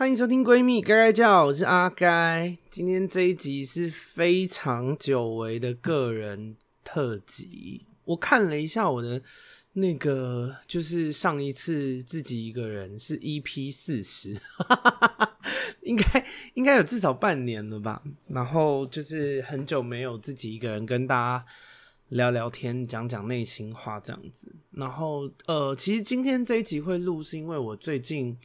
[0.00, 2.56] 欢迎收听闺蜜该该叫，我是阿该。
[2.70, 7.84] 今天这一集是非常久违的个人特辑。
[8.06, 9.20] 我看了一下我的
[9.74, 14.34] 那个，就是上一次自己一个人是 EP 四十，
[15.84, 18.02] 应该应该有至少半年了吧。
[18.28, 21.44] 然后就是很久没有自己一个人跟大家
[22.08, 24.50] 聊聊天，讲讲内心话这样子。
[24.70, 28.38] 然后呃，其实今天这一集会录，是因为我最近。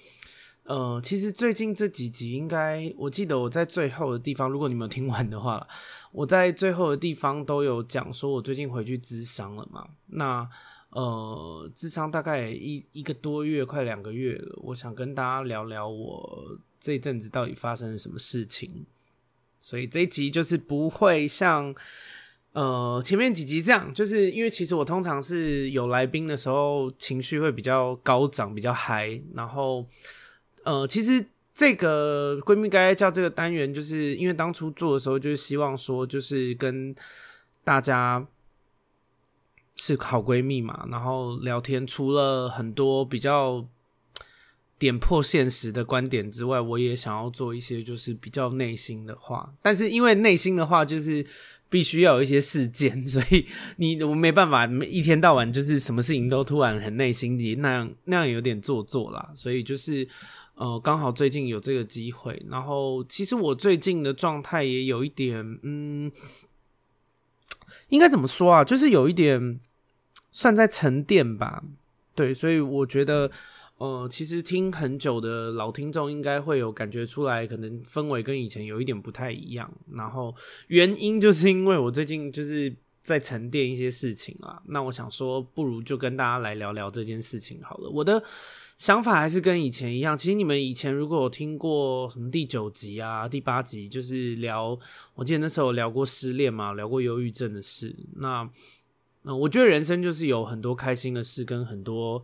[0.66, 5.66] 呃，其实最近这几集应该，我记得我在最后的地方，如果你们有听完的话，
[6.12, 9.88] 我在最后的地方都有讲说，我最近回去咨商了嘛。
[10.08, 10.50] 那
[10.90, 14.60] 呃，咨商大概一一个多月，快两个月了。
[14.64, 18.88] 我想跟大家聊聊我这一阵子到底发生了什么事情。
[19.62, 21.76] 所以这一集就是不会像
[22.54, 29.86] 呃前面几集这样，就是因为其实我通常是有来宾的时候，情绪会比较高涨，比较嗨，然后。
[30.66, 36.94] 呃，其实这个闺蜜该叫这个单元，就是因为当初做的时候，就是希望说，就是跟
[37.64, 38.28] 大家
[39.78, 43.66] 是好闺蜜嘛，然后聊天，除了很多比较
[44.78, 49.54] 点破现实的观点之外，我也想要做一些就是比较内心的话。
[49.62, 51.26] 但是因为内心的话，就是
[51.70, 53.46] 必须要有一些事件，所以
[53.78, 60.06] 你我没办法一天到晚就是什么事情都突然很内心的那样，那样有点做作啦，所以就是。
[60.56, 66.10] 呃，刚好最近有这个机会，然后其实我最近的状态也有一点，嗯，
[67.90, 68.64] 应该怎么说啊？
[68.64, 69.60] 就是有一点
[70.32, 71.62] 算在沉淀吧，
[72.16, 73.30] 对，所以我觉得，
[73.80, 79.70] 呃，其实听很久的老听众应该会有感觉出来，可能氛围跟以前有一点不太一样。
[79.92, 80.34] 然后
[80.68, 87.90] 原因就是因为我最近就是在沉淀一些事情啊，那我想说，不如就跟大家来聊聊这件事情好了。
[87.90, 88.24] 我的。
[88.78, 90.18] 想法还是跟以前一样。
[90.18, 94.78] 其实你们以前如果有听过什么第九集啊、第八集，就是聊，
[95.14, 97.96] 我记得那时候有聊过失恋嘛，聊过忧郁症的事。
[98.18, 98.50] 那，
[99.22, 102.22] 那我觉得人生就是有很多开心的事，跟很多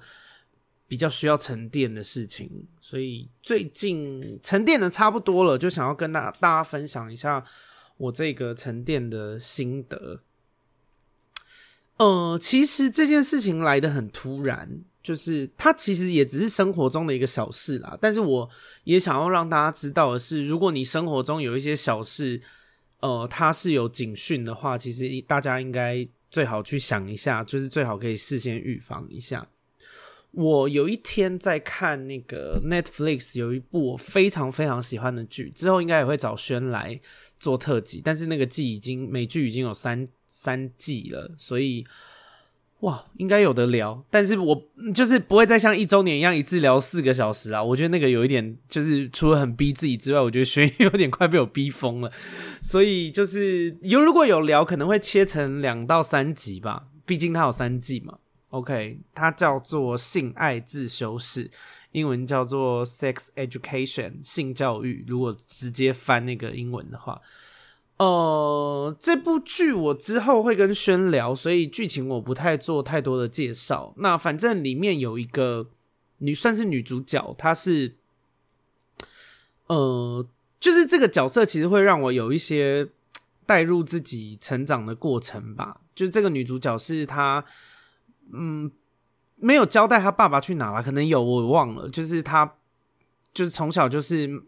[0.90, 2.68] 比较需要沉淀的事情。
[2.82, 7.46] 所以最近沉淀的差不多了，就想要跟大大家分享一下
[7.96, 10.20] 我这个沉淀的心得。
[11.96, 14.84] 呃，其实这件事情来的很突然。
[15.04, 18.48] 就是它其实也只是生活中的一个小事啦，但是我
[18.84, 22.40] 也想要让大家知道的是，如果你生活中有一些小事，
[23.00, 29.48] 呃，它是有警讯的话，其实大家应该最好去想一下，就是最好可以事先预防一下。
[30.32, 37.02] 我有一天在看那个 Netflix 有一部我非常非常喜欢的剧，之后应该也会找轩来
[37.40, 41.84] 做特辑，但是那个季已经美剧已经有三三季了，所以。
[42.82, 44.60] 哇，应该有得聊，但是我
[44.94, 47.64] 就是不会再像一周年一样一次聊四个小时啊！
[47.64, 52.12] 我觉得那个有一点，就是除了很逼自己之外，我觉得学有点快被我逼疯了。
[52.64, 58.18] 所以就是有如果有聊，可能会切成两到三集吧，毕竟它有三季嘛。
[58.50, 61.52] OK，它叫做性爱自修室，
[61.92, 65.06] 英文叫做 Sex Education，性教育。
[65.08, 67.22] 如果直接翻那个英文的话。
[68.02, 73.94] 呃，这部剧我之后会跟轩聊，所以剧情我不太做太多的介绍。
[73.98, 75.68] 那反正里面有一个
[76.18, 77.98] 女，算是女主角，她是，
[79.68, 80.28] 呃，
[80.60, 82.90] 就是这个角色其实会让我有一些
[83.46, 85.82] 带入自己成长的过程吧。
[85.94, 87.46] 就是这个女主角是她，
[88.34, 88.72] 嗯，
[89.36, 91.88] 没有交代她爸爸去哪了，可能有我忘了。
[91.88, 92.56] 就是她，
[93.32, 94.42] 就是从小就是。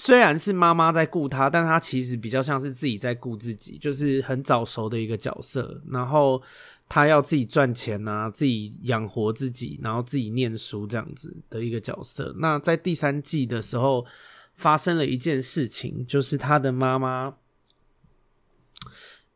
[0.00, 5.82] 虽然是妈妈在顾他，但他其实比较像是自己在顾自己，就是很早熟的一个角色。
[5.90, 6.40] 然后
[6.88, 12.32] 他要自己赚钱啊，自己养活自己，然后自己念书这样子的一个角色。
[12.38, 14.06] 那在第三季的时候，
[14.54, 17.34] 发生了一件事情，就是他的妈妈，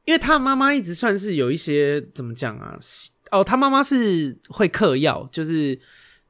[0.04, 2.78] 因为他妈妈一直算是有一些怎么讲啊？
[3.32, 5.76] 哦，他妈妈是会嗑药，就是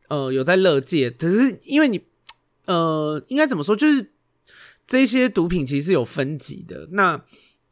[0.08, 2.02] 呃有在乐界，可是因为你
[2.64, 4.11] 呃应该怎么说，就是。
[4.86, 7.22] 这些毒品其实是有分级的，那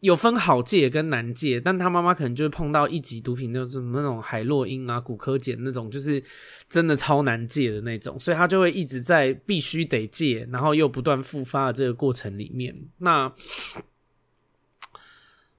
[0.01, 6.23] 有分好戒跟难戒，但他妈妈可能就是碰到一级毒品，就是那种海洛因啊、古柯碱那种，就是
[6.71, 12.75] 真的超难戒的那种，所以他就会一直在必须得戒，然后又不断复发的这个过程里面。
[13.01, 13.31] 那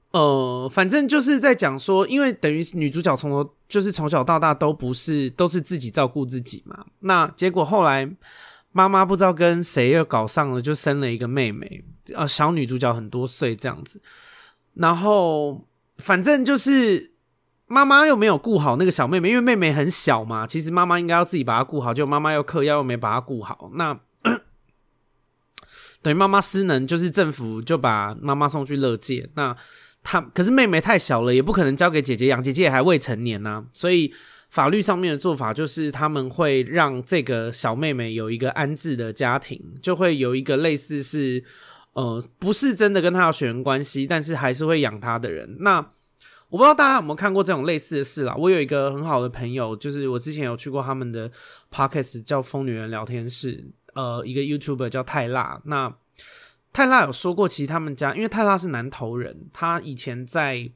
[0.10, 8.12] 呃，反正就是在讲说，因为等于女主角从头就是从小到大都不是都是自己照顾自己嘛，那结果后来。
[8.72, 11.84] 妈妈不知道跟谁又搞上了，就生了一个妹妹，
[12.14, 14.02] 呃，小女主角很多岁这样子，
[14.76, 17.12] 然后反正就是
[17.68, 24.00] 妈妈又没有顾好那个小妹妹，因为妹妹很小嘛，其实妈妈应该要自己把她顾好，就妈妈又嗑药又没把她顾好，那
[26.02, 29.30] 等于妈妈失能，就是政府就把妈妈送去乐界。
[29.36, 29.56] 那
[30.02, 34.14] 她可是妹妹太小了，也不可能交给姐姐养，姐姐也还未成年呢、啊，所以
[34.52, 41.44] 法律上面的做法就是他们会让这个小妹妹有一个安置的家庭，就会有一个类似是
[41.94, 45.58] 呃不是真的跟她有血缘关系，但是还是会养她的人。
[45.62, 45.78] 那
[46.50, 48.36] 我不知道大家有没有看过这种类似的事啦。
[48.36, 51.32] 我有一个很好的朋友，就是我之前有去过他们的
[51.74, 55.62] podcast 叫疯女人聊天室，呃，一个 YouTuber 叫泰辣。
[55.64, 55.96] 那
[56.74, 60.70] 泰辣有说过，其实他们家因为泰辣是南投人，他以前在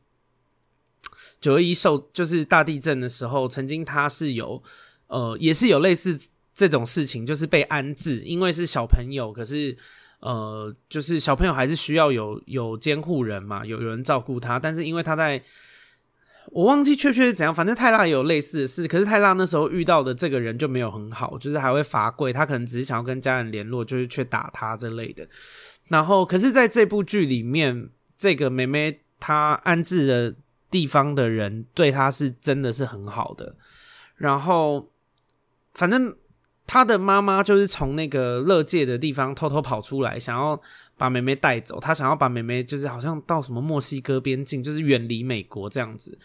[1.46, 4.62] 九一受就是大地震的时候，曾经他是有
[5.08, 6.18] 呃也是有类似
[6.54, 9.78] 这种事情，就是被安置，因为是小朋友，可是。
[10.22, 14.58] 呃，就是小朋友还是需要有有监护人嘛，有有人照顾他。
[14.58, 15.40] 但是因为他在，
[16.48, 18.88] 我忘记确切是怎样，反正泰拉也有类似的事。
[18.88, 25.28] 可是泰拉那时候遇到的这个人就没有很好，就是还会罚跪，他可能只是想要跟家人联络，就是去打他之类的。
[25.90, 30.36] 然后，可是在这部剧里面，这个妹妹她安置的
[30.76, 33.56] 地方的人对他是真的是很好的。
[34.18, 34.90] 然后，
[35.74, 36.16] 反正。
[36.68, 40.60] 他的妈妈就是从那个乐界的地方偷偷跑出来，想要
[40.98, 41.80] 把妹妹带走。
[41.80, 46.18] 他想要把妹妹，就是好像到什么墨西哥边境，就是远离美国这样子。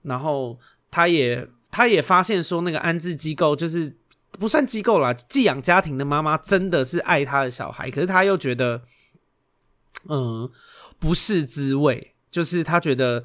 [0.00, 0.58] 然后
[0.90, 3.94] 他也他也发现说，那个安置机构就是
[4.30, 8.80] 不算机构啦，寄养家庭的妈妈真的是爱他的小孩，可是他又觉得，
[10.08, 10.50] 嗯，
[10.98, 12.14] 不是滋味。
[12.30, 13.22] 就是他觉得，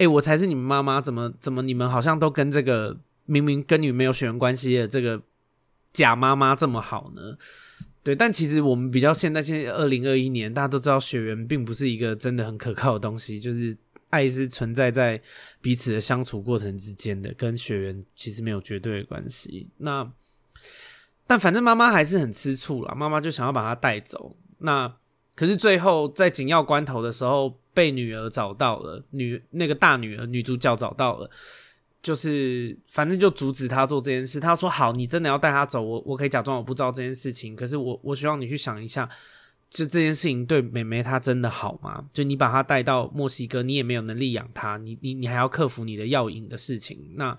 [0.00, 5.22] 哎、我才是你们妈妈，怎么怎么你们好像都跟这个明明跟你没有血缘关系的这个。
[5.92, 7.36] 假妈妈这么好呢？
[8.04, 13.76] 对，但其实我们比较现在，现在二零二一年，大家都知道血缘并不是一个真的很可靠的东西，就是
[14.10, 15.20] 爱是存在在
[15.60, 19.68] 彼此的相处过程之间的，跟血缘其实没有绝对的关系。
[19.78, 20.08] 那
[21.26, 24.36] 但反正妈妈还是很吃醋啦，妈妈就想要把她带走。
[24.58, 24.94] 那
[25.34, 31.30] 可是最后在紧要关头的时候，被女儿找到了，女那个大女儿女主角找到了。
[32.02, 34.40] 就是反正就阻止他做这件事。
[34.40, 37.54] 他说：“好，你真的要带他走，我我可以假装我不知道这件事情。
[37.54, 39.06] 可是我我希望你去想一下，
[39.68, 42.02] 就这件事情对妹妹她真的好吗？
[42.14, 46.98] 就你把她带到墨西哥，你也没有能力养她，你你你还要克服你的药瘾的事情。
[47.16, 47.36] 那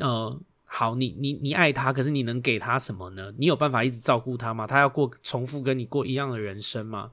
[0.00, 3.32] 呃，好，你你你爱她，可是你能给她什么呢？
[3.38, 4.66] 你有办法一直照顾她吗？
[4.66, 7.12] 她要过重复跟你过一样的人生吗？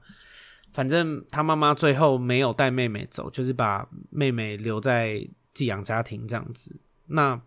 [0.74, 6.74] 反正她妈妈最后没有带妹妹走，就是把妹妹留在。”寄养家庭这样子，
[7.06, 7.40] 那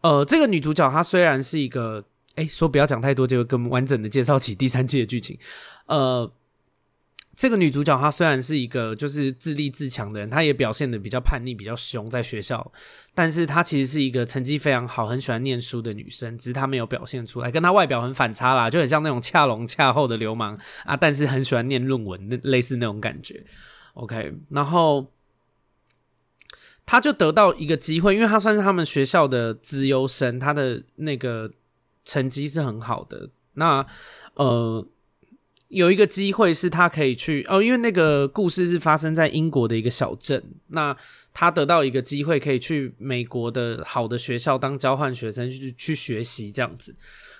[0.00, 2.04] 呃，这个女主角她虽然是一个，
[2.36, 5.36] 哎、说不要讲太多，就会更完整的介绍起第三季的剧情。
[5.86, 6.32] 呃，
[7.36, 12.72] 这个女主角她虽然是一个就是自立自强的人，她也表现得比较叛逆、比较凶，在学校，
[13.14, 23.44] 但是她其实是一个成绩非常好、很喜欢念书的女生，只是她没有表现出来，跟她外表很反差啦，就很像那种恰隆恰厚的流氓啊，但是很喜欢念论文，那类似那种感觉。
[23.94, 25.12] OK，然后。
[26.88, 31.50] 她就得到一个机会，因为她算是他们学校的资优生，她的那个
[32.04, 33.28] 成绩是很好的。
[33.54, 33.84] 那
[34.34, 34.86] 呃，
[35.68, 40.42] 有一个机会是他可以去哦，因为那个故事是发生在英国的一个小镇。
[40.68, 40.96] 那
[41.32, 46.94] 他得到一个机会可以去美国的好的学校当交换学生去去学习这样子。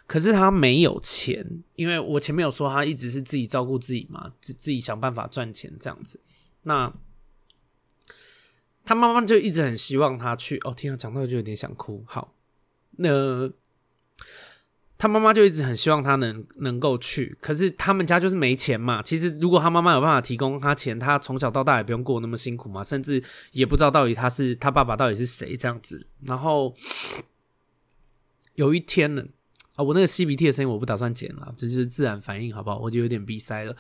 [0.07, 1.45] 可是他没有钱，
[1.75, 6.21] 因为我前面有说他一直是自己照顾自己嘛，自自己想办法赚钱这样子。
[6.63, 6.93] 那
[8.85, 10.61] 他妈妈就一直很希望他去。
[10.65, 12.05] 哦，天啊，讲到就有点想哭。
[12.07, 12.35] 好，
[12.99, 13.51] 那
[14.99, 19.03] 他妈妈就一直很希望他能能够去，可是他们家就是没钱嘛。
[19.03, 23.23] 其实如果他妈妈有办法提供他钱，他从小到大也不用过那么辛苦嘛，甚至
[23.53, 26.07] 也不知道到底他是他爸爸到底是谁这样子。
[26.25, 26.75] 然后
[28.55, 29.25] 有一天呢，
[29.75, 32.79] 啊，我那个吸鼻涕的声音我不打算剪了，这就是自然反应，好不好？
[32.79, 33.77] 我就有点鼻塞了。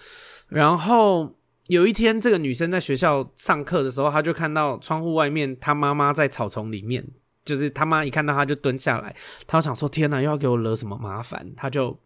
[0.49, 1.37] 然后。
[1.68, 7.04] 有一天，这个女生在学校上课的时候，她就看到窗户外面，她妈妈在草丛里面。
[7.47, 11.99] 就是他妈一看到他就蹲下来，他想说：“天哪，又要给我惹什么麻烦？”他就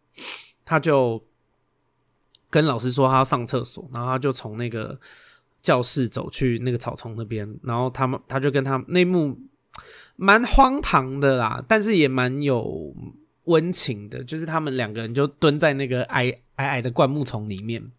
[0.65, 1.21] 他就
[2.51, 5.01] 跟老师说他要上厕所，然后他就从那个
[5.63, 9.37] 教室走去那个草丛那边，然后他们他就跟他那幕
[10.15, 12.95] 蛮荒唐的啦，但是也蛮有
[13.45, 17.91] 温情的，就是他们两个人就蹲在那个矮矮矮的灌木丛里面，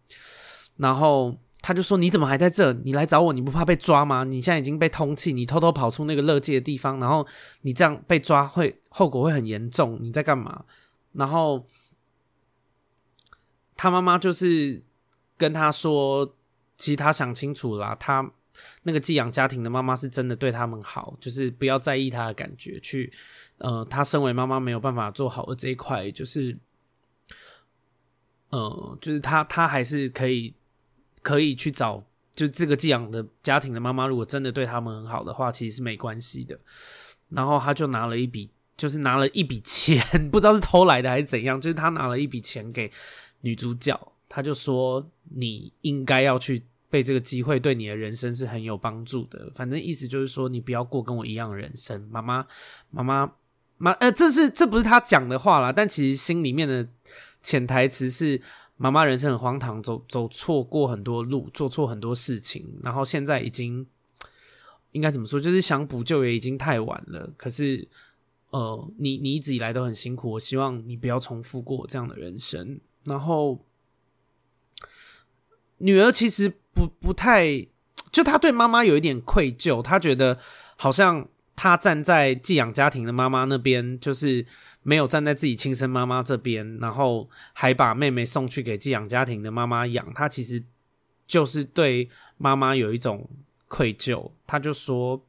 [0.76, 1.36] 然后。
[1.62, 2.72] 他就说：“你怎么还在这？
[2.84, 4.24] 你来找我，你不怕被抓吗？
[4.24, 7.24] 你现在已经被通缉，你偷偷跑出那个乐界的地方，然后
[7.60, 9.96] 你这样被抓会后果会很严重。
[10.02, 10.64] 你在干嘛？”
[11.14, 11.64] 然后
[13.76, 14.82] 他妈妈就是
[15.38, 16.34] 跟他说
[16.76, 18.28] ：“其实他想清楚了，他
[18.82, 23.12] 那个寄养家庭的妈妈是真的对他们好，就是不要在意他的感觉，去
[23.58, 26.58] 呃，他身为妈妈没有办法做好的这一块，就是。”
[28.52, 30.54] 呃，就是他他还是可以
[31.22, 36.58] 可以去找，就这个寄养的家庭的妈妈，如果真的对他们很好的话，其实是没关系的。
[37.30, 42.90] 然后他就拿了一笔，就是拿了一笔钱，不知道是偷来的还是怎样，就是他拿了一笔钱给
[43.40, 46.62] 女主角，他就说你应该要去。
[46.92, 49.50] 被这个机会对你的人生是很有帮助的。
[49.54, 51.98] 反正意思就是说，你不要过跟我一样的人生。
[52.10, 52.46] 妈妈，
[52.90, 53.32] 妈妈，
[53.78, 56.86] 妈，呃，这是这不是他讲的话啦，但其实心里面的
[57.42, 58.38] 潜台词是：
[58.82, 63.86] 妈妈人生很荒唐，走走错过很多路，做错很多事情，然后现在已经
[64.90, 65.38] 应该怎么说？
[65.38, 67.32] 就是想补救也已经太晚了。
[67.36, 67.86] 可是，
[68.50, 72.80] 呃，你你一直以来都很辛苦，我希望你不要重复过这样的人生。
[73.04, 73.64] 然后，
[75.78, 76.52] 女儿其实。
[76.74, 77.66] 不不太，
[78.10, 80.38] 就她对妈妈有一点愧疚，她觉得
[80.74, 84.46] 好像她站在寄养家庭的妈妈那边，就是
[84.82, 90.62] 没有站在自己亲生妈妈这边，然后还把妹妹送去给寄养家庭的妈妈养，他其实
[91.26, 93.28] 就是对妈妈有一种
[93.68, 94.30] 愧疚。
[94.46, 95.24] 他就说，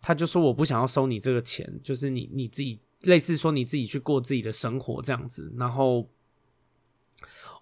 [0.00, 6.08] 他就说我不想要收你这个钱，就是你你自己类似说你自己去过自己的生活这样子，然后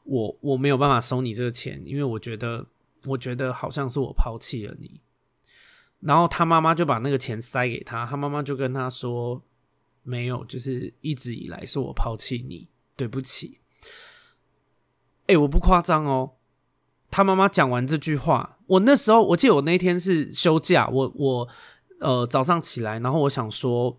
[0.04, 2.66] 我我没有办法收你这个钱，因为我觉得。
[3.06, 5.00] 我觉得好像是我抛弃了你，
[6.00, 9.42] 然后他妈妈就把那个钱塞给他，他妈妈就跟他说
[10.02, 13.58] ：“没有，就是一直以来是我抛弃你，对不起。”
[15.26, 16.32] 哎，我不夸张哦。
[17.10, 21.48] 他妈妈讲完这句话，我那时候我记得我那天是休假，我我
[21.98, 23.96] 呃早上起来，然后我想说，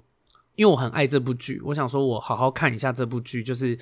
[0.55, 3.77] 因为我很爱这部剧，我想说我好好看一下这部剧，就是。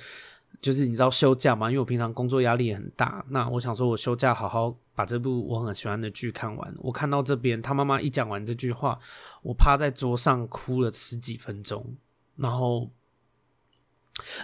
[0.60, 1.70] 就是你知道休假嘛？
[1.70, 6.74] 因为我平常工作压力也很大，那我想说，我休假好好把这部我很喜欢的剧看完。
[6.80, 8.98] 我看到这边，他妈妈一讲完这句话，
[9.42, 11.96] 我趴在桌上哭了十几分钟，
[12.40, 12.90] 然后，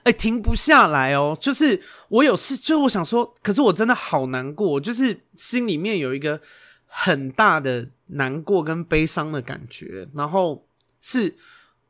[0.04, 1.36] 哎，停不下来哦。
[1.40, 6.40] 就是我有事，就我想说，可是我真的好难过，就是心里面有一个
[6.86, 10.66] 很大的难过跟悲伤的感觉，然后
[11.00, 11.36] 是。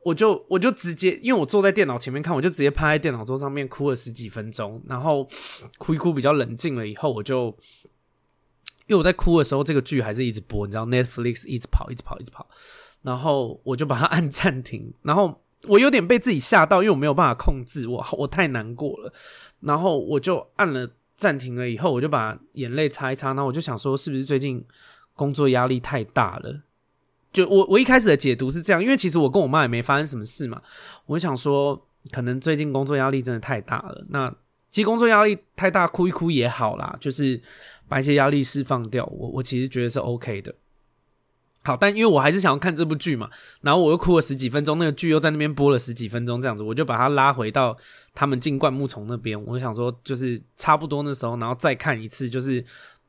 [0.03, 5.27] 我就我就直接，因为我坐在电脑前面看，我就直接趴在电脑桌上面哭了十几分钟，然后
[5.77, 7.47] 哭一哭比较冷静了以后，我就
[8.85, 12.47] 因为我在哭的时候，这个剧还是一直播，你知道，Netflix 一直跑，一直跑，一直跑，
[13.01, 19.11] 然后我就把它按暂停，然后我有点被自己吓到，因为我没有办法控制，我我太难过了，
[19.61, 24.63] 然后我就按了暂停了以后，我就把眼泪擦一擦，然后我就想说，是不是最近
[25.15, 26.61] 工作压力太大了？
[27.33, 30.61] 就我我一开始的解读是这样，因为其实我跟我妈也没发生什么事嘛。
[31.07, 34.05] 我想说，可能最近工作压力真的太大了。
[34.09, 34.33] 那
[34.69, 37.41] 其实工作压力太大，哭一哭也好啦，就是
[37.87, 39.05] 把一些压力释放掉。
[39.07, 40.53] 我我其实觉得是 OK 的。
[41.63, 43.29] 好，但因为我还是想要看这部剧嘛，
[43.61, 47.77] 然后我又哭了十几分钟，那个剧又在那边播了十几分钟，这样子，我就把它拉回到
[48.13, 49.41] 他们进灌木丛那边。
[49.45, 52.63] 我想说，就是差不多那时候，然后再看一次，就是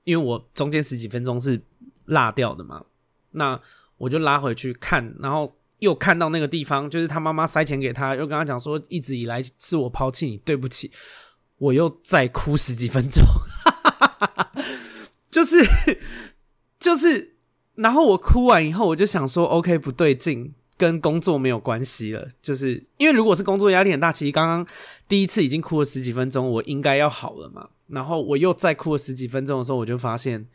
[0.05, 1.61] 因为我中间十几分钟是
[2.07, 2.85] 落掉的嘛，
[3.33, 3.61] 那。
[3.99, 10.88] 我就拉回去看，然后又看到那个地方，就是他妈妈塞钱给他，又跟他讲说，一直以来是我抛弃你，对不起。
[11.57, 13.25] 我又再哭十几分钟，
[15.28, 15.57] 就 是
[16.78, 17.38] 就是，
[17.79, 24.67] 然后我哭完以后，我就想说，OK，不对劲，跟工作没有关系了，就是因为如果是工作压力很大，其实刚刚
[25.09, 27.71] 第一次已经哭了十几分钟，我应该要好了嘛。
[27.87, 30.47] 然后我又再哭了十几分钟的时候，我就发现。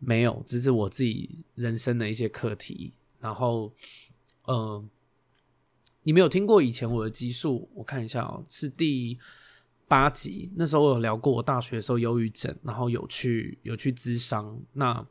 [0.00, 2.92] 没有，这是我自己人生的一些课题。
[3.18, 3.72] 然后，
[4.46, 4.88] 嗯、
[6.04, 7.68] 你没有听过以前我的集数？
[7.74, 9.18] 我看一下哦，是第
[9.88, 10.52] 八集。
[10.54, 14.56] 那时候我有聊过我大学的时候忧郁症，然后有去有去咨商。
[14.72, 15.04] 那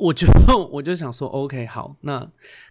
[0.00, 0.26] 我就
[0.72, 2.28] 我就想说，OK，好，那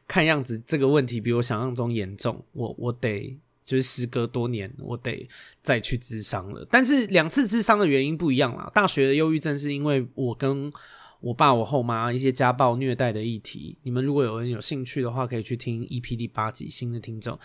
[0.07, 3.39] 看样子这个问题比我想象中严重，我我得。
[3.69, 5.29] 就是时隔多年，我得
[5.61, 6.65] 再去治伤了。
[6.71, 8.67] 但是两次治伤的原因不一样啦。
[8.73, 10.73] 大学的忧郁症是因为我跟
[11.19, 13.77] 我爸、我后妈一些家暴虐待的议题。
[13.83, 16.67] 你们如果有人有兴趣的话，可以去听 EP 第八集。
[16.67, 17.37] 新的听众，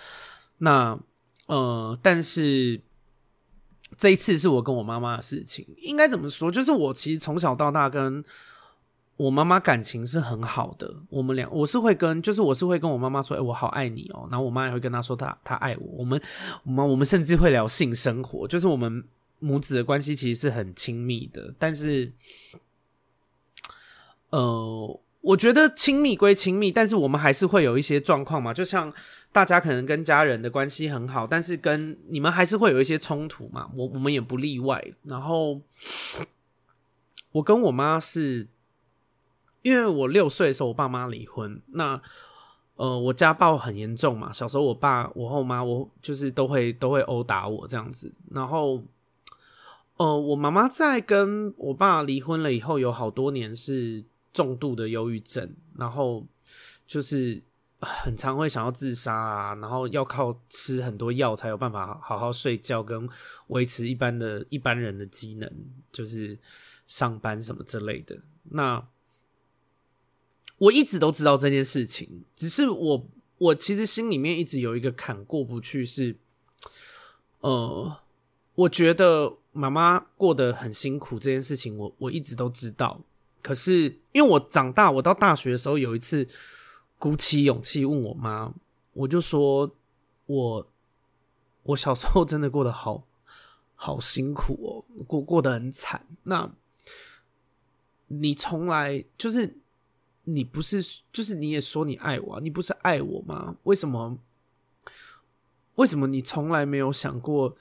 [0.56, 0.98] 那
[1.46, 2.80] 呃，但是
[3.98, 5.66] 这一次是我跟我妈妈的事情。
[5.76, 6.50] 应该怎么说？
[6.50, 8.24] 就是我其实从小到大跟。
[9.16, 14.26] 我妈妈感情是很好的，我们俩我是会跟，就是我是会跟我妈妈说，哎、我好爱你哦。
[14.28, 15.86] 然后我妈也会跟她说，她她爱我。
[15.98, 16.20] 我们
[16.64, 19.04] 我们我们甚至会聊性生活，就是我们
[19.38, 21.54] 母子的关系其实是很亲密的。
[21.60, 22.12] 但是，
[24.30, 28.52] 呃，我觉得亲密归亲密，但是我们还是会有一些状况嘛。
[28.52, 28.92] 就像
[29.30, 33.70] 大家可能跟家人的关系很好，但是跟你们还是会有一些冲突嘛。
[33.76, 34.84] 我我们也不例外。
[35.04, 35.60] 然后，
[37.30, 38.48] 我跟我妈是。
[39.64, 41.58] 因为我六岁的时候，我爸妈离婚。
[41.68, 41.98] 那
[42.76, 48.12] 呃，我家暴很严重嘛，小时候我爸、我后妈，我就是都会都会殴打我这样子。
[48.30, 48.82] 然后，
[49.96, 54.04] 呃，我妈妈在跟我爸离婚了以后，有好多年是
[54.34, 56.26] 重度的忧郁症，然后
[56.86, 57.40] 就是
[57.80, 63.08] 很常会想要自杀啊，然后要靠吃很多药才有办法好好睡觉跟
[63.46, 65.50] 维持一般的一般人的机能，
[65.90, 66.38] 就是
[66.86, 68.18] 上班什么之类的。
[68.50, 68.84] 那。
[70.64, 73.06] 我一直都知道这件事情，只是我
[73.36, 76.16] 我其实心里面一直有一个坎过不去，是，
[77.40, 77.98] 呃，
[78.54, 82.98] 我觉得妈妈过得很辛苦这件事情我，我我一直都知道。
[83.42, 86.26] 可是因为我长大，我到大学的时候有一次
[86.98, 88.54] 鼓起勇气问我妈，
[88.94, 89.70] 我就说
[90.24, 90.66] 我
[91.64, 93.06] 我小时候真的过得好
[93.74, 96.06] 好辛苦哦，过过得很惨。
[96.22, 96.50] 那
[98.06, 99.58] 你从来就是。
[100.24, 103.56] 你不是，就是你也说你爱我，你不是爱我吗？
[103.64, 104.18] 为什么？
[105.76, 107.56] 为什么你从来没有想过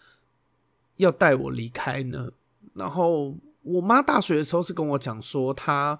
[0.98, 2.32] 要带我离开呢？
[2.76, 6.00] 然后我妈大学的时候是跟我讲说，她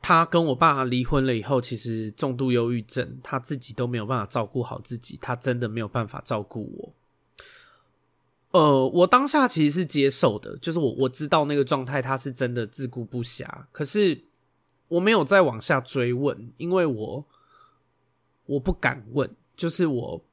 [0.00, 6.92] 她跟我爸离婚了以后，其实重度忧郁症，她自己都没有办法照顾好自己，她真的没有办法照顾我。
[8.56, 13.46] 呃，我当下其实是接受的，就是我我知道那个状态，他是真的自顾不暇。
[13.70, 14.18] 可是
[14.88, 17.26] 我没有再往下追问，因为我
[18.46, 19.28] 我不敢问。
[19.54, 20.24] 就是我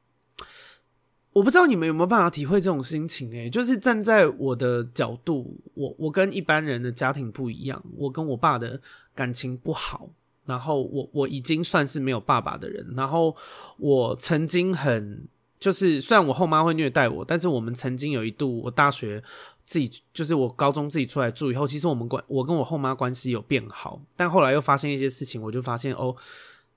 [1.33, 3.49] 我不知道你们有没有办法体会这种心情欸？
[3.49, 8.79] 就是站在我的角度，我我跟一般人的家庭不一样，我跟我爸的
[9.13, 10.09] 感情不好，
[10.45, 13.35] 然后我我已经算是没有爸爸的人，然后
[13.77, 15.27] 我曾经很。
[15.63, 19.23] 就是虽然我后妈会虐待我，但是我们曾经有一度，我大学
[19.65, 26.13] 自己就是我高中自己出来住以后，其实我们关我跟我后妈关系有变好，但后来又发现一些事情，我就发现哦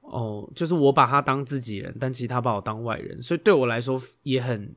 [0.02, 4.72] 哦，就是我把她当自己人，但其实她把我当外人，所以对我来说也很，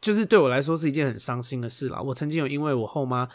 [0.00, 2.00] 就是对我来说是一件很伤心的事啦。
[2.00, 3.28] 我曾经有因为我后妈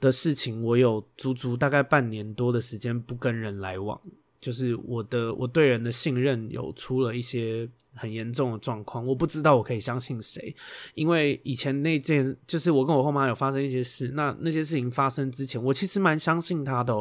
[0.00, 3.98] 的事情，我有足足大概半年多的时间不跟人来往，
[4.38, 7.66] 就是我的我对人的信任有出了一些。
[7.98, 10.54] 很严重的状况，我不知道我可以相信谁，
[10.94, 16.94] 因为以前那件就是我跟我后妈有发生一些事，那那些事情发生之前，我其实蛮相信他的，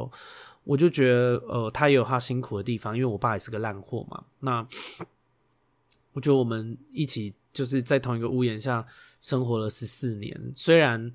[0.63, 4.23] 我就觉得呃，他也有他辛苦的地方，因为我爸也是个烂货嘛。
[4.39, 4.67] 那
[6.13, 8.86] 我觉得我们一起就是在同一个屋檐下
[9.21, 11.13] 生活了十四年，虽然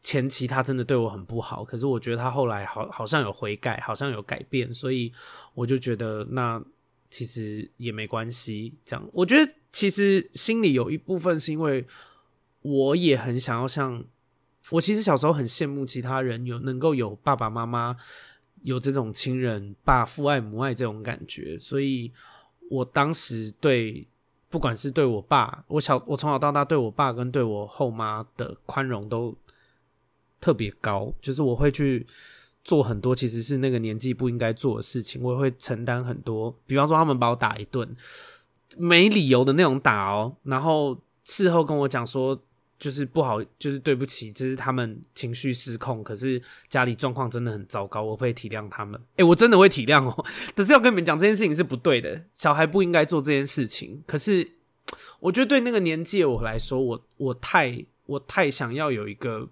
[0.00, 5.12] 前期他真的对我很不好，可是我觉得他后来好好像有悔改，好像有改变，所以
[5.54, 6.62] 我就觉得那。
[7.14, 11.86] 其实也没关系，这样我觉得其实心里有一部分是因为
[12.62, 14.04] 我也很想要像
[14.70, 17.96] 我，其实小时候很羡慕其他人有能够有爸爸妈妈
[18.62, 22.10] 有这种亲人爸父爱母爱这种感觉，所以
[22.68, 24.04] 我当时对
[24.50, 29.38] 不管是对我爸，我小我从小到大对我爸跟对我后妈的宽容都
[30.40, 32.04] 特别高，就是我会去。
[32.64, 36.58] 做很多其实是那个年纪不应该做的事情，我也会承担很多。
[36.66, 37.94] 比方说，他们把我打一顿，
[38.78, 42.40] 没理由的那种打哦，然后事后跟我讲说，
[42.78, 48.98] 就是不好，就是对不起，就是他们情绪失控，可是家里状况真的很糟糕，我会体谅他们。
[49.16, 50.24] 诶，我真的会体谅哦，
[50.56, 54.02] 可是要跟你们讲这件事情是不对的，小孩不应该做这件事情。
[54.06, 54.52] 可是
[55.20, 59.50] 我觉得对那个年纪我来说，我我太我太想要有一个。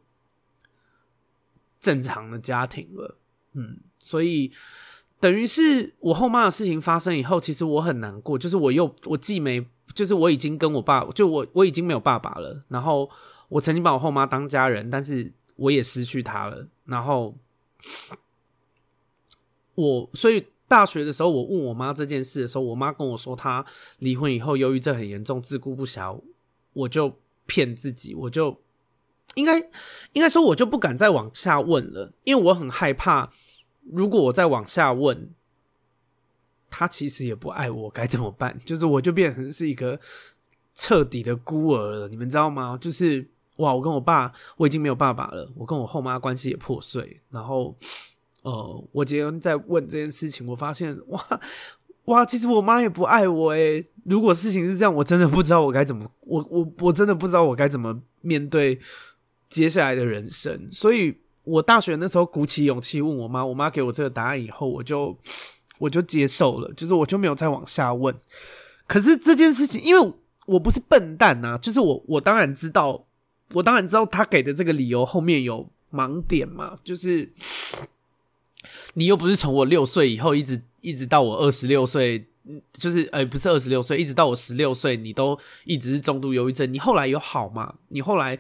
[1.82, 3.18] 正常的家庭了，
[3.54, 4.52] 嗯，所以
[5.18, 13.10] 等于是我后妈的事情发生以后，其实我很难过，就是我又我既没，就是我已经跟我爸，就我我已经没有爸爸了，然后
[13.48, 17.36] 我曾经把我后妈当家人，但是我也失去她了，然后
[19.74, 23.66] 我所以大学的时候，我问我妈这件事的时候，我妈跟我说她
[23.98, 26.22] 离婚以后忧郁症很严重，自顾不暇，
[26.74, 28.60] 我就骗自己，我就。
[29.34, 29.58] 应该
[30.12, 33.30] 应该说，我就不敢再往下问了，因为我很害怕，
[33.90, 35.30] 如果我再往下问，
[36.70, 38.58] 他其实也不爱我，该怎么办？
[38.64, 39.98] 就是我就变成是一个
[40.74, 42.78] 彻底的孤儿了，你们知道吗？
[42.80, 47.76] 就是哇，我跟我爸我已经没有爸爸了，我跟我后妈关系也破碎，然后
[48.42, 51.40] 呃，我今天在问这件事情，我发现哇
[52.06, 53.86] 哇，其实我妈也不爱我诶。
[54.04, 58.80] 如果事情是这样，我真的不知道我该怎么，我我我真的不知道我该怎么面对。
[59.52, 65.14] 接下来的人生，所以我大学那时候鼓起勇气问我妈，我妈给我这个答案以后，我就
[65.78, 68.14] 我就接受了，就是我就没有再往下问。
[68.86, 70.12] 可是这件事情，因为
[70.46, 73.04] 我不是笨蛋呐，就是我我当然知道，
[73.52, 77.30] 我当然知道他给的这个理由后面有盲点嘛，就是
[78.94, 82.26] 你又不是从我六岁以后一直一直到我二十六岁，
[82.72, 86.72] 就是呃不是二十六岁，一直到我十六岁，你都一直是重度忧郁症。
[86.72, 87.74] 你后来有好吗？
[87.88, 88.38] 你后来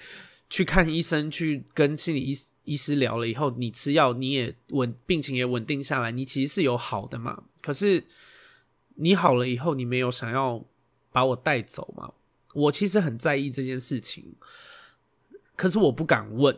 [0.52, 7.44] 去看医生，去跟心理医医师聊了以后，你吃药，你也稳，病情也稳定下来，你其实是有好的嘛？
[7.62, 8.04] 可是
[8.96, 10.62] 你好了以后，你没有想要
[11.10, 12.12] 把我带走吗？
[12.52, 14.34] 我其实很在意这件事情，
[15.56, 16.54] 可是我不敢问，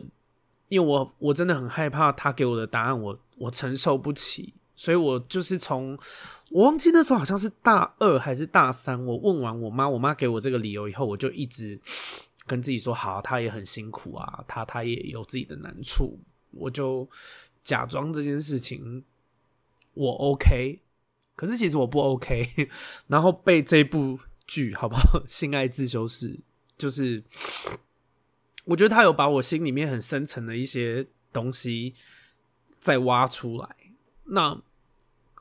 [0.67, 5.97] 因为我我真的很害怕他给我的答案我，我我承受不起，所以我就是从
[6.49, 11.79] 我忘记那时候好像是大二还是大三，我问完我妈，我妈给我这个理由以后，我就一直
[12.45, 16.19] 跟自己说，好，他也很辛苦啊，他他也有自己的难处，
[16.51, 17.09] 我就
[17.63, 19.03] 假装这件事情
[19.93, 20.79] 我 OK，
[21.35, 22.47] 可是其实我不 OK，
[23.07, 24.19] 然后被这部。
[24.47, 25.19] 剧好不好？
[25.27, 26.39] 性爱自修室
[26.77, 27.23] 就是，
[28.65, 31.95] 我觉得他有把我心里面很深层的一些东西
[32.77, 33.67] 再挖出来。
[34.25, 34.61] 那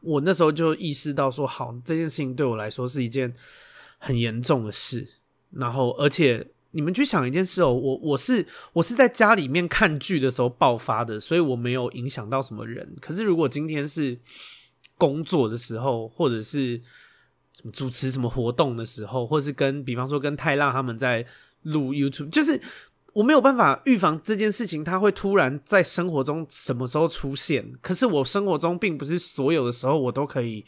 [0.01, 3.31] 我那时候就意识到说，好，这件事情对我来说是一件
[3.99, 5.07] 很严重的事。
[5.51, 12.97] 然后，而且你们去想一件事哦，我我是我是在家里面看剧的时候爆发的，所以我没有影响到什么人。
[13.01, 14.19] 可是如果今天是
[14.99, 16.81] 工作的时候，或者是
[17.53, 21.25] 什么主持什么活动的时候，或是跟比方说跟泰浪他们在
[21.63, 22.61] 录 YouTube，就是
[23.13, 27.73] 我没有办法预防这件事情，它会突然在生活中什么时候出现。
[27.81, 30.65] 可是我生活中并不是所有的时候我都可以，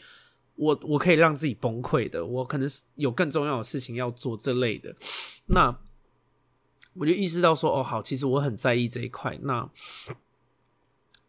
[0.55, 4.95] 我我可以让自己崩溃的，我可能是有更重要的事情要做这类的。
[5.47, 5.77] 那
[6.99, 9.37] 我就意识到说，哦，好，其实我很在意这一块。
[9.43, 9.69] 那。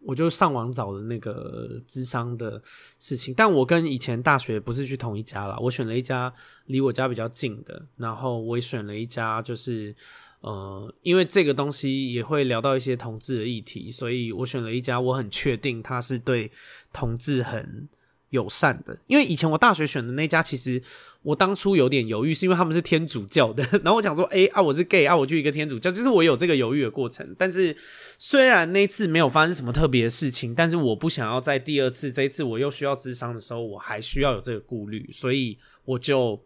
[0.00, 2.62] 我就上网找的那个咨商的
[3.00, 6.32] 事情，但我跟以前大学不是去同一家啦，我选了一家
[6.66, 9.94] 离我家比较近的，然后我也选了一家，就是
[10.40, 16.50] 呃，因为这个东西也会聊到一些同志的议题，所以我选了一家我很确定他是对
[16.92, 17.88] 同志很
[18.30, 20.82] 友善的，因为以前我大学选的那家，其实
[21.22, 23.62] 我当初有点犹豫，是因为他们是天主教的。
[23.82, 27.34] 然后我想说，哎啊，我是 gay 啊，我就一个天主教，就是我有这个犹豫的过程。
[27.38, 27.74] 但是
[28.18, 36.44] 虽然那次没有发生什么特别的事情，但是我不想要在第二次这一次我又需要咨商的时候，我还需要有这个顾虑，所以我就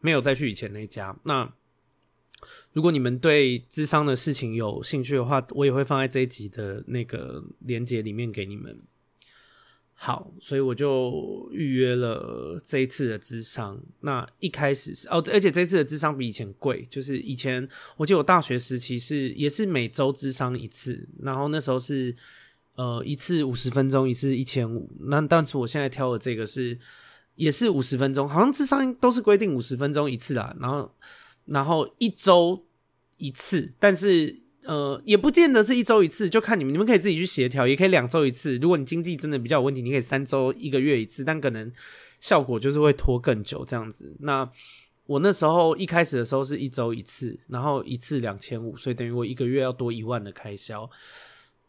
[0.00, 1.16] 没有再去以前那家。
[1.24, 1.50] 那
[2.72, 8.78] 如果你们对咨商的事情有兴趣的话，我也会放在这一集的那个连接里面给你们。
[10.04, 13.80] 好，所以我就预约了这一次的咨商。
[14.00, 22.12] 那一开始是哦，而且这次的咨商比以前贵，就是以前我记得我大学时期是也是每周咨商一次，然后那时候是
[22.74, 24.90] 呃一次五十分钟，一次一千五。
[25.02, 26.76] 那但是我现在挑的这个是
[27.36, 30.92] 也是五十分钟，好像智商都是规定五十分钟一次啦，然后
[31.44, 32.66] 然后一周
[33.18, 34.42] 一次，但是。
[34.64, 38.56] 呃，也不见得是一周一次，就看你们，你们可以自己去协调，也可以两周一次。
[38.58, 41.72] 如果你经济真的比较有问题，你可以三周一个月一次，但可能
[42.20, 44.14] 效果就是会拖更久这样子。
[44.20, 44.48] 那
[45.06, 50.88] 我那时候一开始的时候是一周一次，然后一次两千五，所以等于我一个月要多一万的开销。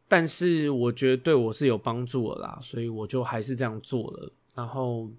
[0.07, 4.31] 但是我觉得对我是有帮助的啦，所以我就还是这样做了。
[4.53, 5.09] 然后，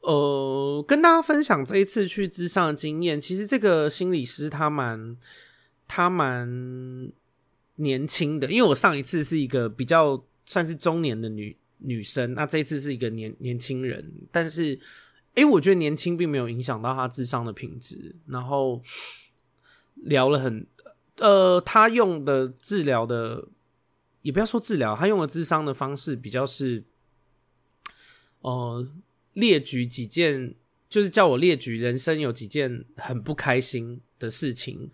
[0.00, 5.16] 呃，跟大家分享这一次去咨商的经验，其实这个心理师他蛮。
[5.92, 7.10] 他蛮
[7.74, 14.78] 年轻的，因为我上一次是一个比较算是中年的女女生，那这一次是一个年年轻人，但是，
[15.34, 18.14] 诶、我觉得年轻并没有影响到他智商的品质。
[18.26, 18.80] 然后
[19.96, 20.64] 聊了很，
[21.16, 23.48] 呃，他用的治疗的，
[24.22, 26.84] 也不要说治疗，他用的智商的方式比较是，
[28.42, 28.88] 呃，
[29.32, 30.54] 列举几件，
[30.88, 34.88] 就是叫我列举人生有几件很不开心的事情。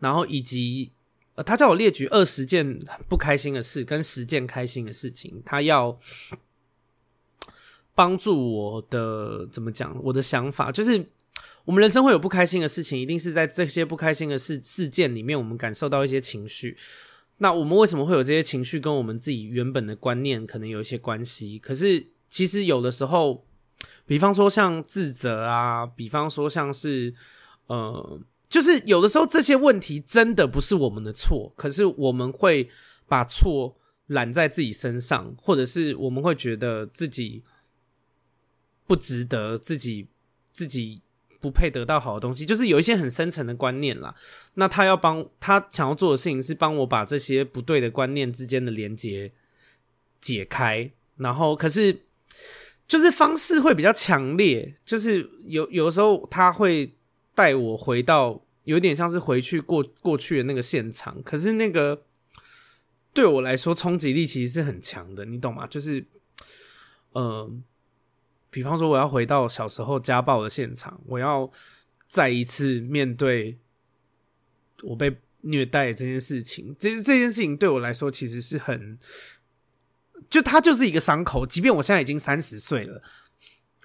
[0.00, 0.90] 然后以及，
[1.34, 5.98] 呃，他叫我列举二十件不开心的事跟十件开心的事情，他要
[7.94, 9.94] 帮助我的怎么讲？
[10.04, 11.10] 我的想法就是，
[11.66, 16.76] 我们人生会有不开心的事情，一定是在这些不开心的事事件里面，我们感受到一些情绪。
[17.38, 18.80] 那我们为什么会有这些情绪？
[18.80, 21.58] 跟我们自己原本的观念可能有一些关系。
[21.58, 23.44] 可是其实有的时候，
[24.06, 27.14] 比方说像自责啊，比方说像是
[27.66, 28.20] 呃。
[28.50, 32.68] 就是有的时候这些问题真的不是我们的错，可是我们会
[33.06, 33.76] 把错
[34.08, 37.44] 揽在自己身上，或者是我们会觉得自己
[38.88, 40.08] 不值得，自己
[40.52, 41.00] 自己
[41.38, 44.12] 不配得到好的东西，就是有一些很深层的观念啦。
[44.54, 49.32] 那他要帮他想要做的事情是帮我把这些不对的观念之间的连接
[50.20, 52.00] 解开，然后可是
[52.88, 56.92] 就是方式会比较强烈，就是有有的时候他会。
[57.40, 62.02] 带我回到有点像是回去过过去的那个现场，可是那个
[63.14, 65.66] 对我来说冲击力其实是很强的，你懂吗？
[65.66, 66.04] 就是，
[67.12, 67.50] 呃，
[68.50, 71.50] 比方说我要回到小时候家暴的现场，我要
[72.06, 73.56] 再一次面对
[74.82, 78.98] 我被虐待这件事情，这这件事情对我来说其实是很，
[80.28, 83.02] 就它就是一个伤口，即便我现在已经三十岁了，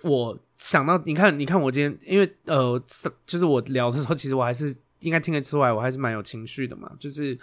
[0.10, 2.82] 我想到你看，你看我今天，因为呃，
[3.26, 7.38] 就是我聊的时候，其实我还是应该听得出来，我还是蛮有情绪的嘛，就是。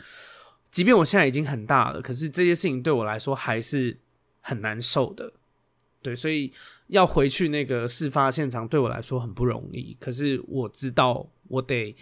[0.71, 3.95] 即便我现在已经很大了，可是这些事情对我来说还是
[4.41, 5.31] 很难受的。
[6.01, 6.51] 对，所以
[6.87, 9.95] 要回去那个事发现场对我来说很不容易。
[10.01, 11.95] 可是我知道我得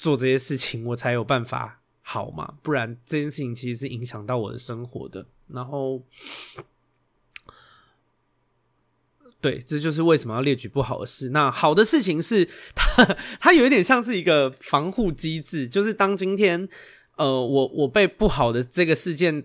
[0.00, 5.24] 做这些事情，我才有办法好嘛，不然这件事情其实是影响到我的生活的。
[5.46, 6.02] 然后，
[9.42, 11.28] 对，这就是为什么要列举不好的事。
[11.28, 16.66] 那好的事情是它，它有一点像是一个防护机制，就是当今天。
[17.16, 19.44] 呃，我我被不好的这个事件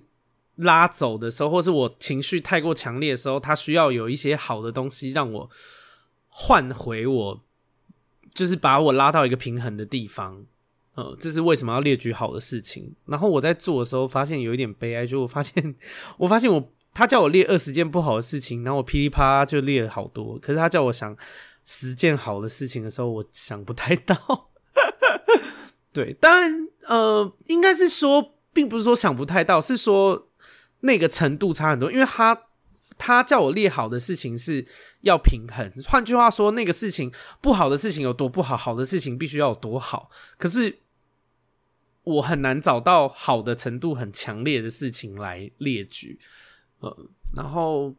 [0.55, 5.49] 拉走的时候，或是我情绪太过强烈的时候，它需要有一些好的东西让我
[6.29, 7.43] 换回我，
[8.33, 10.45] 就是把我拉到一个平衡的地方。
[10.95, 12.95] 呃，这是为什么要列举好的事情。
[13.05, 15.75] 然后我在做的时候，发现有一点悲哀，就我发现，
[16.17, 20.35] 我发现我他叫我列二十件不好的事情，然后我噼里啪啦就列了好多。
[20.39, 21.15] 可是他叫我想
[21.63, 24.49] 十件好的事情的时候，我想不太到。
[25.93, 30.29] 对，当然，呃，应该是说，并不是说想不太到，是说
[30.79, 31.91] 那个程度差很多。
[31.91, 32.35] 因为他
[32.97, 34.65] 他叫我列好的事情是
[35.01, 40.09] 要平衡，换句话说，那个事情不好的事情有多不好，好的事情必须要有多好。
[40.39, 40.79] 可是
[42.01, 46.19] 我很难找到好的程度很强烈的事情来列举，
[46.79, 47.95] 呃，然后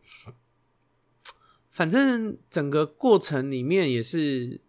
[1.71, 4.61] 反正整个过程里面也是。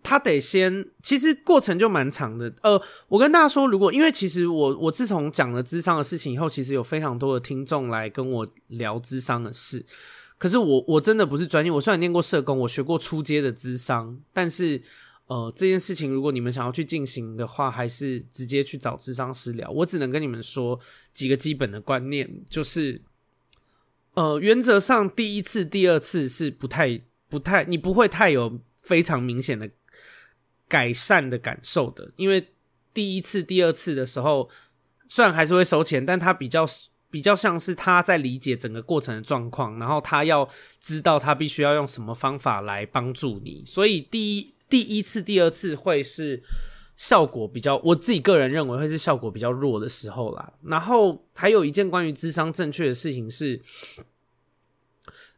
[0.00, 2.54] 他得先，其实过程就蛮长的。
[2.62, 9.84] 呃，我跟大家说，如果因为其实我我自从讲了智商的事情以后，其实有非常多的听众来跟我聊智商的事。
[10.38, 14.80] 可是我我真的不是专业，我虽然念过社工，我学过初阶的智商，但是
[15.28, 19.70] 呃这件事情如果你们想要去进行的话，还是直接去找咨商师聊。
[19.70, 20.78] 我只能跟你们说
[21.14, 23.00] 几个基本的观念，就是
[24.14, 29.70] 呃原则上第一次、第二次是不太不太，你不会太有非常明显的。
[30.70, 32.46] 改善的感受的，因为
[32.92, 34.50] 第一次、第二次的时候，
[35.08, 36.66] 虽然还是会收钱，但他比较
[37.10, 40.46] 比较像是他在理解整个过程的状况，然后他要
[40.78, 46.42] 知道他必须要用什么方法来帮助你，所以第一第一次、第二次会是
[46.96, 50.52] 效果比较，我自己个人认为会是效果比较弱的时候啦。
[50.64, 53.60] 然后还有一件关于智商正确的事情是。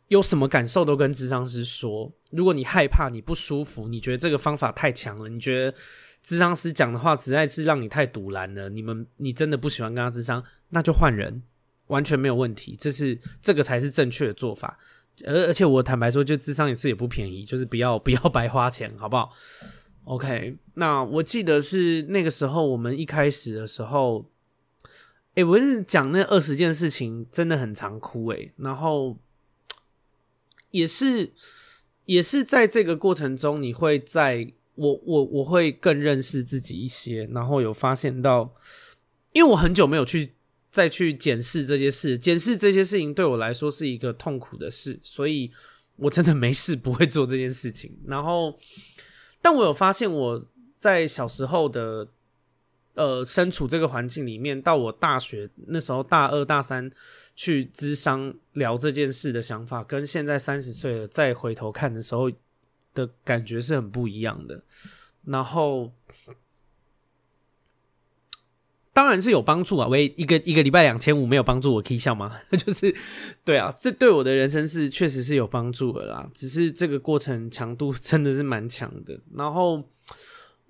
[0.08, 2.12] 有什么感受都跟智商师说。
[2.32, 5.72] 如果你害怕、你不舒服，你觉得这个方法太强了，你觉得
[6.20, 11.44] 智商师讲的话实在是让你太赌烂了，你们你真的不喜欢跟他智商，那就换人，
[11.86, 12.76] 完全没有问题。
[12.76, 14.80] 这是这个才是正确的做法。
[15.26, 19.32] 而而且我坦白说，就智商一次也不便宜，就是不要 不要白花钱，好不好
[20.04, 20.56] ？OK。
[20.74, 24.26] 那我记得是那个时候，我们一开始的时候，
[25.34, 29.18] 诶，我是讲那二十件事情，真的很常哭诶，然后。
[30.72, 31.32] 也是，
[32.04, 38.54] 也是在这个过程中，你会在我我我会更认识自己一些，然后有发现到，
[39.32, 40.34] 因为我很久没有去
[40.70, 45.50] 再去检视这些事，检视这些事情对我来说是一个痛苦的事，所以
[45.96, 47.96] 我真的没事不会做这件事情。
[48.06, 48.58] 然后，
[49.42, 52.08] 但我有发现我在小时候的
[52.94, 56.90] 呃身处这个环境里面，到我大学那时候大二大三。
[57.36, 62.30] 去咨商聊这件事的想法，跟现在三十岁了再回头看的时候
[62.92, 64.62] 的感觉是很不一样的。
[65.24, 65.90] 然后，
[69.00, 69.88] 当然是有帮助啊！
[69.88, 72.30] 喂，一个一个礼拜两千五没有帮助，我可以笑吗？
[72.52, 72.94] 就是
[73.46, 76.28] 对啊，这对我的人生是确实是有帮助的啦。
[76.34, 79.18] 只是这个过程强度真的是蛮强的。
[79.34, 79.82] 然后。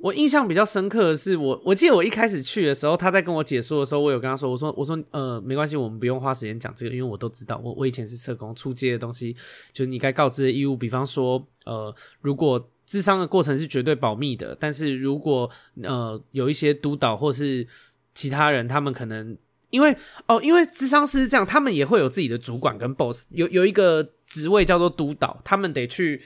[0.02, 9.36] 我印象比较深刻的是我，我记得我一开始去的时候，他在跟我解说的时候，我有跟他说，我说我说呃没关系，我们不用花时间讲这个，因为我都知道，我我以前是社工，初阶的东西
[9.74, 15.50] 就是你该告知的义务，比方说呃，如果智商的过程是绝对保密的，但是如果
[15.82, 17.66] 呃有一些督导或是
[18.14, 19.36] 其他人，他们可能
[19.70, 19.96] 因为
[20.26, 26.22] 哦，因为咨商师是这样，他们也会有自己的主管跟 boss，有有一个职位叫做督导，他们得去。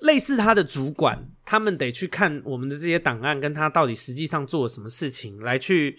[0.00, 5.98] 类似他的主管，他们得去看我们的这些档案，跟他到底实际上做了什么事情，来去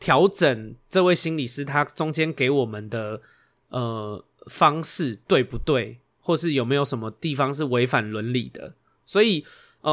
[0.00, 3.20] 调整这位心理师他中间给我们的
[3.68, 8.72] 呃方式对不对，或是有没有什么地方是违反伦理的。
[9.04, 9.44] 所以，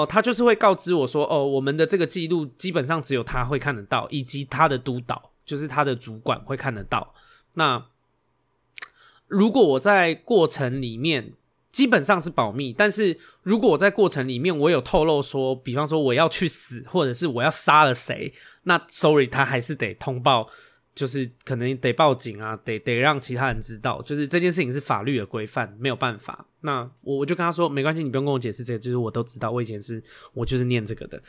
[0.02, 5.32] 哦、他就是会告知我说，哦，我们的这个记录基本上只有他会看得到，以及他的督导。
[5.46, 7.14] 就是他的主管会看得到。
[7.54, 7.86] 那
[9.28, 11.34] 如果我在过程里面
[11.72, 20.50] 基本上是保密，但是如果我在过程里面我有透露说，比方说我要去死，或者是我要杀了谁，那 sorry，他还是得通报，
[20.96, 26.48] 就是可能得报警啊，得得让其他人知道，就是这件事情是法律的规范，没有办法。
[26.62, 30.02] 那我我就跟他说，没关系，你不用跟我解释这个，就是我都知道，我以前是
[30.34, 31.22] 我就是念这个的，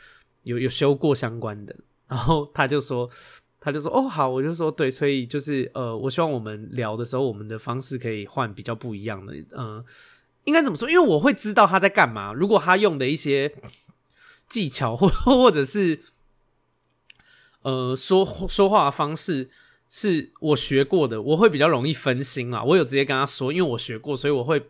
[0.43, 1.75] 有有修过相关的。
[2.07, 3.09] 然后他就说。
[3.59, 9.83] 他就说：“哦，好，我就说对，所以就是呃，我希望我们聊的时候，我们的方式可以换比较不一样的，嗯、
[10.45, 10.89] 应该怎么说？
[10.89, 12.31] 因为我会知道他在干嘛。
[12.31, 13.51] 如果他用的一些
[14.47, 15.99] 技巧或或者是
[17.61, 19.49] 呃说说话的方式
[19.89, 22.63] 是我学过的，我会比较容易分心啊。
[22.63, 24.69] 我有直接跟他说，因为我学过，所以我会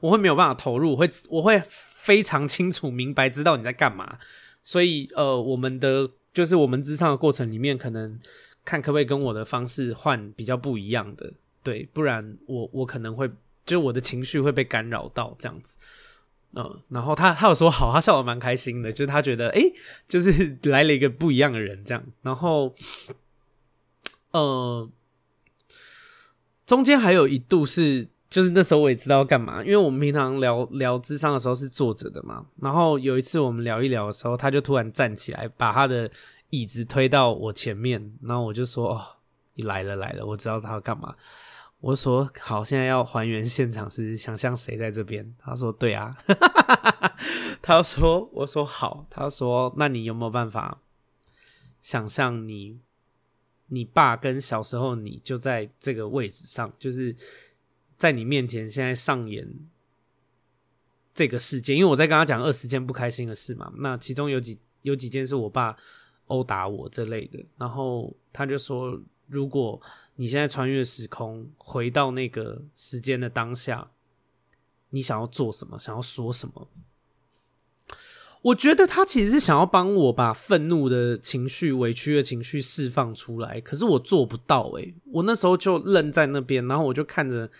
[0.00, 4.18] 我会没有办法投入，我会我会非常清楚明白知道你在干嘛。
[4.62, 8.16] 所以呃，我们的。”就是我们之上的过程里面，可能
[8.64, 11.32] 看可不可以跟我的方式换比较不一样的，
[11.64, 13.28] 对，不然我我可能会
[13.66, 15.78] 就我的情绪会被干扰到这样子，
[16.54, 19.74] 嗯，然后他他有说好，他笑得蛮开心的，就是他觉得诶、欸，
[20.08, 22.74] 就是 来了一个不一样的人这样，然后，
[24.32, 24.88] 呃，
[26.66, 28.08] 中间还有一度是。
[28.30, 32.44] 就是那时候我也知道要干嘛，因为我们平常聊聊智商的时候是坐着的嘛。
[32.60, 36.10] 然后有一次我们聊一聊的时候，他就突然站起来，把他的
[36.50, 39.00] 椅子推到我前面，然后我就说：“哦，
[39.54, 41.14] 你来了来了，我知道他要干嘛。”
[41.80, 46.14] 我说：“好，现在要还原现场，是想象谁在这边？”他说：“对啊。
[47.62, 50.80] ”他说：“我说好。”他说：“那你有没有办法
[51.80, 52.80] 想象你
[53.66, 57.16] 你爸跟小时候你就在这个位置上，就是？”
[57.98, 59.44] 在你面前，现在上演
[61.12, 63.72] 这个事件，因为我在跟他讲二十件不开心的事嘛。
[63.78, 65.76] 那其中有几有几件是我爸
[66.26, 68.96] 殴打我这类的，然后他就说：
[69.28, 69.80] 如果
[70.16, 73.90] 你现在穿越时空，回到那个时间的当下，
[74.90, 75.78] 你想要做什么？
[75.78, 76.68] 想要说什么？
[78.42, 87.50] 我觉得他其实是想要帮我把愤怒的情绪、委屈的情绪释放出来，可是我做不到诶、我那时候就愣在那边，然后我就看着。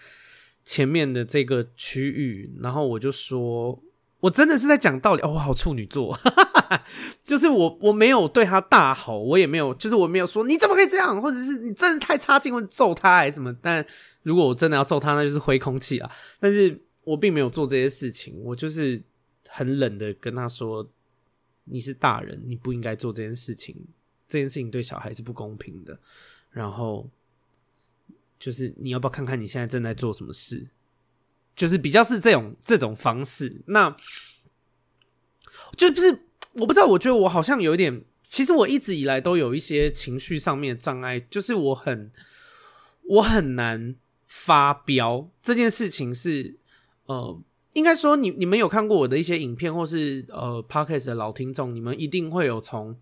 [0.65, 3.83] 前面的这个区域，然后我就说，
[4.21, 6.15] 我真的是在讲道理哦，好处女座，
[7.25, 13.55] 就是我我没有对他大吼，我也没有，就是我没有说你怎么可以这样，或者是你真的太差劲，或者揍他还是什么。
[13.63, 13.85] 但
[14.23, 16.11] 如果我真的要揍他，那就是挥空气啊。
[16.41, 19.03] 但是我并没有做这些事情，我就是
[19.49, 20.89] 很冷的跟他说，
[21.65, 23.77] 你是大人，你不应该做这件事情，
[24.29, 25.99] 这件事情对小孩是不公平的。
[26.51, 27.09] 然后。
[28.41, 30.69] 就是你要不要看看你现在正在做什么事？
[31.57, 33.63] 就是比较是这种这种方式。
[33.67, 33.97] 那
[35.77, 36.28] 就是
[36.59, 42.11] 我不知道，我觉得我好像有一点，其实我一直以来都有一些情绪上面的障碍，就是我很
[43.05, 43.95] 我很难
[44.27, 46.57] 发飙这件事情是
[47.07, 47.41] 呃，
[47.73, 52.97] 应该说你你们有看过我的一些影片，或是呃 Podcast 的老听众，你们一定会有从。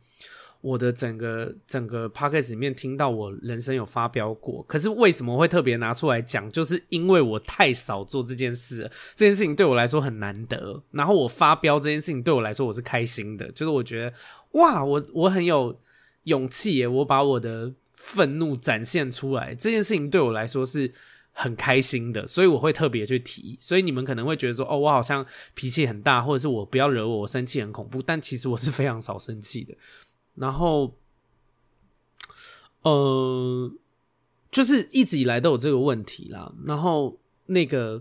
[0.61, 6.51] 我的整个整个 podcast 里面听到我人生有发飙过，可是为什么会特别拿出来讲？
[6.51, 10.83] 就是因为我太少做这件事了，这件事情对我来说很难得。
[10.90, 14.12] 然后我发飙这件事情对我来说我是开心的，就是我觉得
[14.53, 15.79] 哇，我我很有
[16.25, 20.90] 勇气耶，我把我的愤怒展现出来，这件事情对我来说是
[21.33, 23.57] 很开心的，所以我会特别去提。
[23.61, 29.75] 所以你们可能会觉得说，哦，我好像脾气很大，或者是我不要惹我，我生气很恐怖，但其实我是非常少生气的。
[30.37, 30.99] 然后，
[32.83, 33.72] 呃，
[34.51, 36.53] 就是一直以来都有这个问题啦。
[36.64, 38.01] 然后那个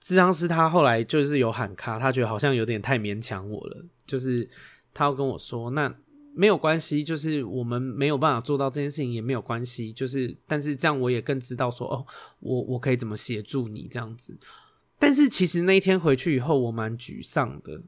[0.00, 3.84] 智商师他后来就是有喊卡，他觉得好像有点太勉强我了。
[4.06, 4.48] 就是
[4.94, 5.94] 他要跟我说，那
[6.34, 9.92] 没有关系，就是我们没有办法做到这件事情也没有关系。
[9.92, 12.06] 就是但是这样我也更知道说，哦，
[12.40, 14.38] 我我可以怎么协助你这样子。
[14.98, 17.82] 但是其实那一天回去以后，我蛮沮丧的。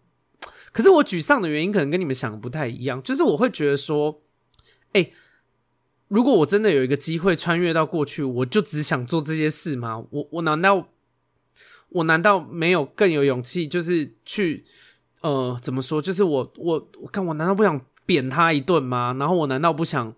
[0.70, 4.20] 可是我沮丧的原因可能跟你们想的不太一样，就是我会觉得说，
[4.92, 5.10] 哎、
[6.08, 10.04] 如果我真的有一个机会穿越到过去，我就只想做这些事吗？
[10.10, 10.90] 我我难道
[11.88, 14.64] 我难道没有更有勇气，就是去
[15.22, 16.00] 呃怎么说？
[16.02, 19.16] 就是我我我看我难道不想扁他一顿吗？
[19.18, 20.14] 然后我难道不想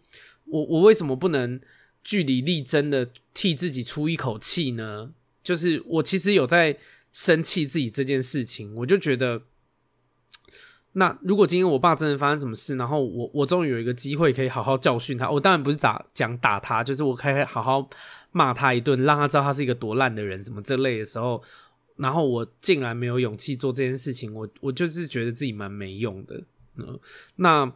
[0.47, 1.61] 我我为什么不能
[2.03, 5.13] 据理力争的替自己出一口气呢？
[5.43, 6.77] 就是我其实有在
[7.13, 9.43] 生气自己这件事情，我就觉得。
[10.93, 17.89] 那如果今天我爸真的发生什么事，然后我我终于有一个机会可以好好教训他，我当然不是打讲打他，就是我可以好好
[18.33, 21.41] 骂他一顿，让他知道他是一个多烂的人，什么这类的时候，
[21.97, 26.43] 然后我竟然没有勇气做这件事情，我我就是觉得自己蛮没用的，
[26.77, 26.99] 嗯，
[27.37, 27.73] 那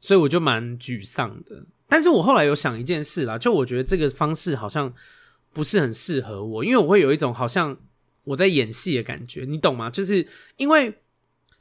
[0.00, 1.66] 所以我就蛮沮丧的。
[1.86, 4.94] 但是我后来有想一件事啦，就我觉得这个方式好像
[5.52, 7.76] 不是很适合我，因为我会有一种好像
[8.24, 9.90] 我在演戏的感觉，你懂吗？
[9.90, 10.99] 就是因为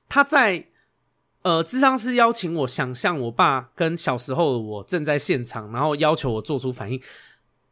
[0.10, 0.66] 他在
[1.43, 7.01] 呃，智商师邀请我想象我爸跟小时候的我正在现场，然后要求我做出反应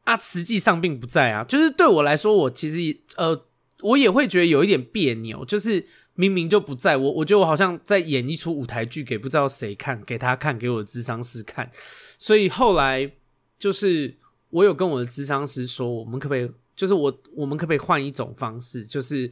[0.06, 1.44] 啊，实际上并不在啊。
[1.44, 3.44] 就是对我来说，我其实呃，
[3.82, 5.86] 我也会觉得有一点别扭，就是。
[6.20, 11.70] 明明就不在我，我觉得我好像在演一出舞台剧给不知道谁看，给他看，给我的智商师看。
[12.18, 13.12] 所以后来
[13.60, 14.18] 就是
[14.50, 19.32] 我有跟我的智商师说，我们可不可以，就是我我们可不可以换一种方式，就是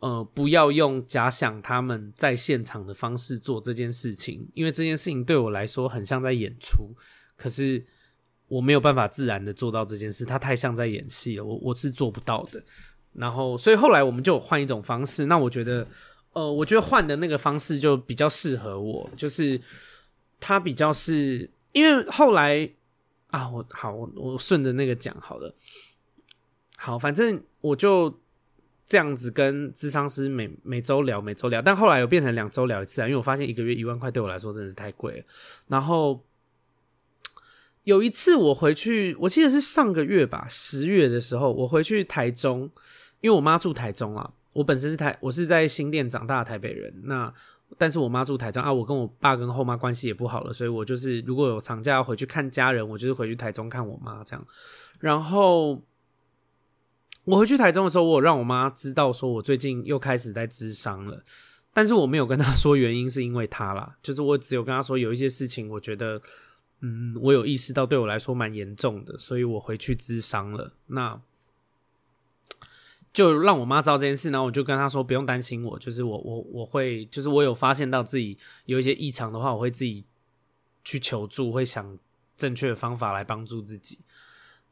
[0.00, 6.94] 呃不要用假想他们在现场的方式做这件事情，因为这件事情对我来说很像在演出，
[7.36, 7.84] 可是
[8.48, 12.62] 我没有办法自然的做到这件事，他太像在演戏了，我我是做不到的。
[13.12, 15.86] 然后所以后来我们就换一种方式，那我觉得。
[16.34, 19.60] 呃，我觉得换的那个方式就比较适合我，就是
[20.38, 22.70] 他比较是因为后来
[23.28, 25.52] 啊，我好，我我顺着那个讲好了，
[26.76, 28.20] 好，反正我就
[28.88, 35.24] 这样子跟咨商师每每周聊，每周聊，但后来又变成两周聊一次啊，因为我发现一个月一万块对我来说真的是太贵了。
[35.66, 36.24] 然后
[37.84, 42.70] 有一次我回去，我记得是上个月吧，十月的时候，我回去台中，
[43.20, 44.32] 因为我妈住台中啊。
[44.54, 46.92] 我本身是台，我是在新店长大的台北人。
[47.04, 47.32] 那
[47.76, 54.44] 但是我妈住台中啊，我跟我爸跟后妈关系也不好了，所以我就是如果有长假要回去看家人，我就是回去台中看我妈这样。
[54.98, 55.80] 然后
[57.28, 61.22] 我回去台中的时候，我有让我妈知道说我最近又开始在咨商了，
[61.74, 66.22] 但是我没有跟她 说原因是因为她啦，就是我只有跟她说有一些事情，我觉得
[66.80, 70.72] 嗯，我有意识到对我来说蛮严重的，所以我回去咨商了。
[70.86, 71.20] 那。
[73.10, 80.04] 就让我妈知道这件事，然后我就跟她说不用担心我，就是我我我会，就是我有发现到自己有一些异常的话，我会自己
[80.84, 81.98] 去求助，会想
[82.36, 83.98] 正确的方法来帮助自己。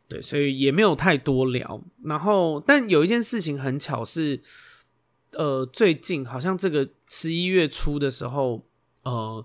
[0.08, 1.80] 对，所以也没有太多聊。
[2.04, 4.42] 然后，但有一件事情很巧是，
[5.32, 8.64] 呃，最近好像这个十一月初的时候，
[9.04, 9.44] 呃，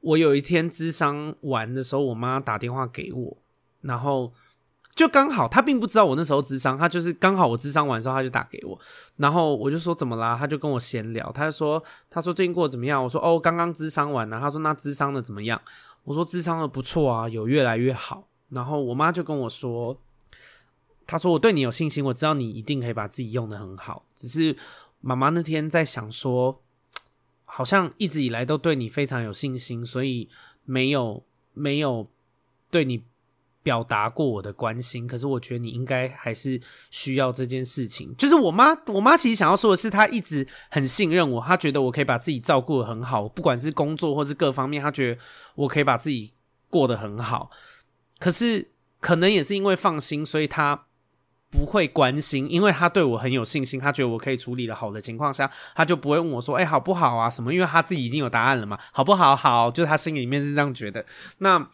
[0.00, 3.36] 我有一天咨商完的时候，我妈打电话给我，
[3.82, 4.32] 然后。
[4.96, 8.78] 就刚好，他并不知道我那时候智商，他就是刚好我智商完之后，他就打给我，
[9.16, 10.36] 然后我就说怎么啦？
[10.38, 13.02] 他就跟我闲聊，他就说他说最近过得怎么样？
[13.02, 14.38] 我说哦，刚刚智商完了。
[14.38, 15.58] 他说那智商的怎么样？
[16.04, 18.28] 我说智商的不错啊，有越来越好。
[18.50, 19.98] 然后我妈就跟我说，
[21.06, 24.04] 她说我对你有信心，我知道你一定可以把自己用得很好。
[24.14, 24.56] 只是
[25.00, 26.60] 妈妈那天在想说，
[27.44, 30.28] 好像一直以来都对你非常有信心，所以
[30.64, 31.24] 没有
[31.54, 32.06] 没有
[32.70, 33.04] 对你。
[33.62, 36.58] 表达过我的关心，可是我觉得你应该还是
[36.90, 38.16] 需要这件事情。
[38.16, 45.20] 就是我妈，我妈其实想要说的是，她一直很信任我，她觉得我可以把自己照顾得很好，不管是工作或是各方面，她觉得
[45.56, 46.32] 我可以把自己
[46.70, 47.50] 过得很好。
[48.20, 50.84] 可是可能也是因为放心，所以他
[51.50, 57.28] 不会关心，因为他对我很有信心，他觉得我可以处理得好的情况下，他就不会问我说：“哎，好不好啊？
[57.28, 59.34] 什么？”因为他自己已经有答案了嘛，好不好？
[59.34, 61.04] 好，就他心里面是这样觉得。
[61.38, 61.68] 那。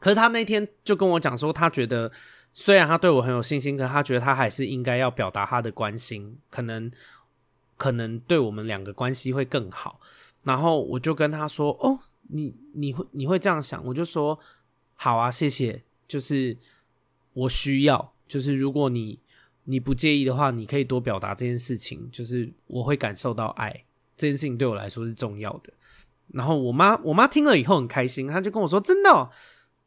[0.00, 2.12] 可是他那天就跟我讲说，他觉得
[2.54, 6.88] 虽然他对我很有信心，可他觉得他还是应该要表达他的关心，可能
[7.76, 9.98] 可能对我们两个关系会更好。
[10.44, 11.98] 然后我就跟他说：“哦，
[12.28, 14.38] 你你会你会这样想？”我就说
[15.00, 15.84] ：“好啊，谢谢。
[16.08, 16.56] 就是
[17.32, 19.20] 我需要，就是如果你
[19.64, 23.84] 你不介意的话，你可以多表达这件事情，就是我会感受到爱，
[24.16, 25.72] 这件事情对我来说是重要的。”
[26.34, 29.30] 然后我妈我妈听了以后很开心，她就跟我说：“真的哦。”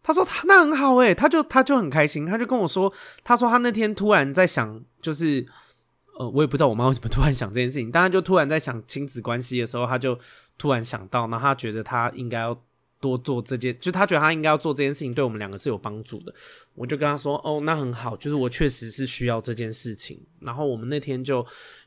[0.01, 2.91] 他说她那很好诶，她就她就很开心，她就跟我说，
[3.23, 5.45] 她说她那天突然在想，就是
[6.17, 10.17] 呃，我也不知道我妈为什么突然想这件事情，但她就突然在想亲子关系的时候，她就
[10.57, 12.59] 突然想到，然后他觉得她应该要
[13.01, 16.33] 多做这件，就他觉得他应该要做这件事情，对我们两个是有帮助的。
[16.75, 20.17] 我就跟他说，哦，那很好，就是我确实是需要这件事情。
[20.39, 21.45] 然后我们那天就，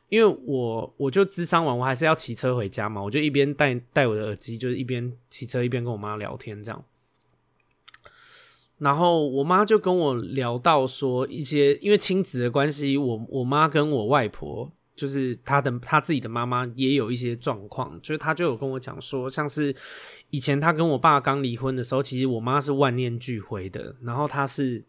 [0.09, 6.83] 因为我我就智商完，我还是要骑车回家嘛，我就一边戴戴我的耳机，就是一边骑车一边跟我妈聊天这样。
[8.77, 19.73] 然后我妈就跟我聊到说一些，因为亲子的关系，我我妈跟我外婆，就是她的她自己的妈妈也有一些状况，就是她就有跟我讲说，像是
[20.35, 24.83] 以前她跟我爸刚离婚的时候，其实我妈是万念俱灰的，然后她是，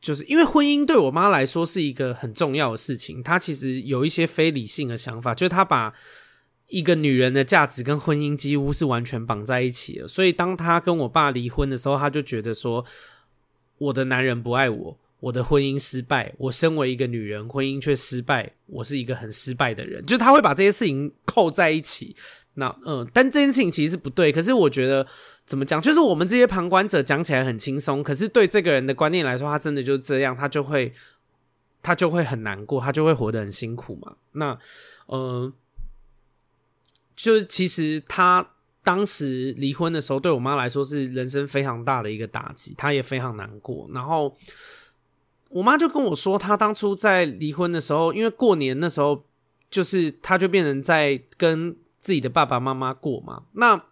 [0.00, 5.94] 就是因为婚姻对我妈来说是一个很重要的事情，她其实有一些非理性的想法，就是她把。
[6.68, 12.84] 一个女人的价值跟婚姻几乎是完全绑在一起了，所以当她跟我爸离婚的时候，她就觉得说，
[13.78, 22.16] 我的男人不爱我，我的婚姻失败，我身为一个女人，婚姻却失败，我是一个很失败的人，就她会把这些事情扣在一起，
[22.58, 24.32] 那嗯，但这件事情其实是不对。
[24.32, 25.06] 可是我觉得
[25.44, 30.90] 怎么讲，就是我们这些旁观者讲起来很轻松，可是对这个人的观念来说，他真的就是这样，他就会
[31.82, 34.16] 他就会很难过，他就会活得很辛苦嘛。
[34.32, 34.58] 那
[35.08, 35.52] 嗯，
[37.14, 38.52] 就是其实他
[38.82, 43.86] 当时离婚的时候，对我妈来说是人生非常大的一个打击，她也非常难过。
[43.92, 44.34] 然后
[45.50, 49.22] 我妈就跟我说，她当初在离婚的时候，因为过年那时候，
[49.70, 51.76] 就是她就变成在跟。
[52.06, 53.42] 自己的爸爸妈妈过嘛？
[53.54, 53.82] 那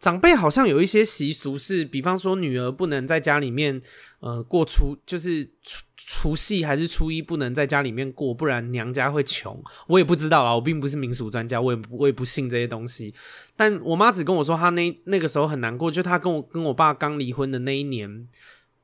[0.00, 3.80] 长辈好像有一些习俗是，比方说女儿不能在家里面，
[4.18, 9.62] 呃，过初就是除除夕还是初一不能在家里面过，不然娘家会穷。
[9.86, 13.14] 我也不知道啦，我并不是民俗专家，我也我也不信这些东西。
[13.54, 18.26] 但我妈只跟我说，她那那个时候很难过，就她跟我跟我爸刚离婚的那一年。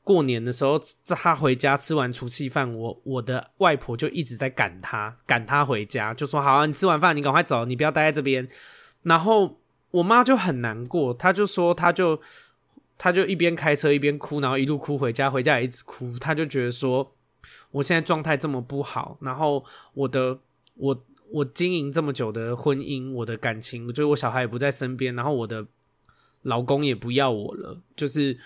[0.06, 8.48] 过年的时候，他回家吃完除夕饭，我我的外婆就一直在赶他，赶他回家，就说：“好啊，你吃完饭你赶快走，你不要待在这边。”
[9.02, 9.58] 然后
[9.90, 12.20] 我妈就很难过，她就说：“她就
[12.96, 16.16] 她就一边开车一边哭，然后一路哭回家，回家也一直哭。
[16.20, 17.12] 她就觉得说，
[17.72, 20.38] 我现在状态这么不好，然后我的
[20.76, 25.66] 我我经营这么久的婚姻，我的感情，就是我小孩也不在身边，然后我的
[26.42, 28.38] 老公也不要我了，就是。”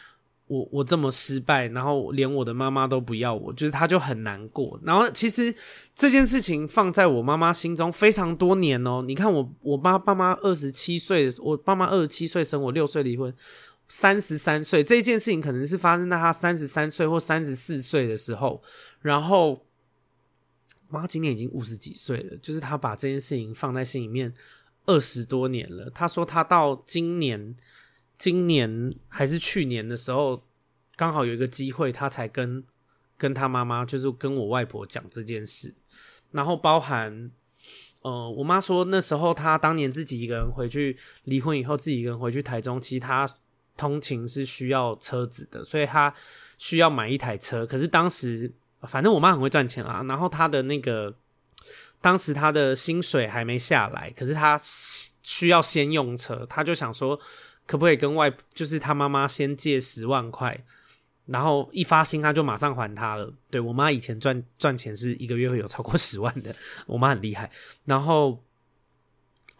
[0.50, 4.76] 我我这么失败，然后连我的妈妈都不要我，就是她就很难过。
[4.82, 5.54] 然后其实
[5.94, 9.00] 这件事情放在我妈妈心中非常多年哦。
[9.06, 13.32] 你看我我爸爸妈二十七岁的时候，我爸妈二十七岁生我，六岁离婚，
[13.86, 18.60] 三十三岁这件事情可能是发生在他三十三岁或三十四岁的时候。
[19.00, 19.64] 然后
[20.88, 24.34] 妈今年已经五十几岁了，就是他把这件事情放在心里面
[24.86, 25.88] 二十多年了。
[25.90, 27.54] 他说他到今年。
[28.20, 30.42] 今年还是去年的时候，
[30.94, 32.62] 刚好有一个机会，他才跟
[33.16, 35.74] 跟他妈妈，就是跟我外婆讲这件事。
[36.30, 37.30] 然后包含，
[38.02, 43.26] 呃，我妈说那时候她当年自己一个人回去，离婚以后自己一个人回去台中，其实她
[43.74, 46.12] 通勤是需要车子的，所以她
[46.58, 47.66] 需要买一台车。
[47.66, 48.52] 可是当时，
[48.82, 51.16] 反正我妈很会赚钱啊，然后她的那个
[52.02, 54.60] 当时她的薪水还没下来，可是她
[55.22, 57.18] 需要先用车，她就想说。
[57.70, 60.64] 可不可以跟外，就是他妈妈先借十万块，
[61.26, 63.32] 然后一发薪他就马上还他了。
[63.48, 66.52] 对，我妈以前赚赚钱是一个月会有超过十万的，
[66.88, 67.48] 我妈很厉害。
[67.84, 68.42] 然后，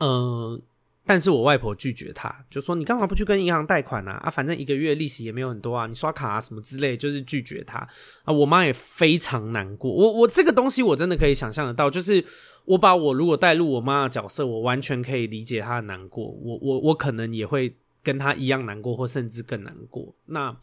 [0.01, 0.61] 嗯、
[1.07, 4.15] 但是我外婆拒绝他，就说你干嘛不去跟银行贷款啊？
[4.25, 7.79] 啊，反正一个月利息也没有很多啊，你刷卡啊什么之类，就是拒绝他
[8.25, 8.33] 啊。
[8.33, 9.89] 我妈也非常难过。
[9.89, 12.25] 我我这个东西我真的可以想象得到，就是
[12.65, 16.27] 我把我如果带入我妈的角色，我完全可以理解她的难过。
[16.27, 17.77] 我我我可能也会。
[18.03, 20.15] 跟他一样难过，或甚至更难过。
[20.27, 20.57] 那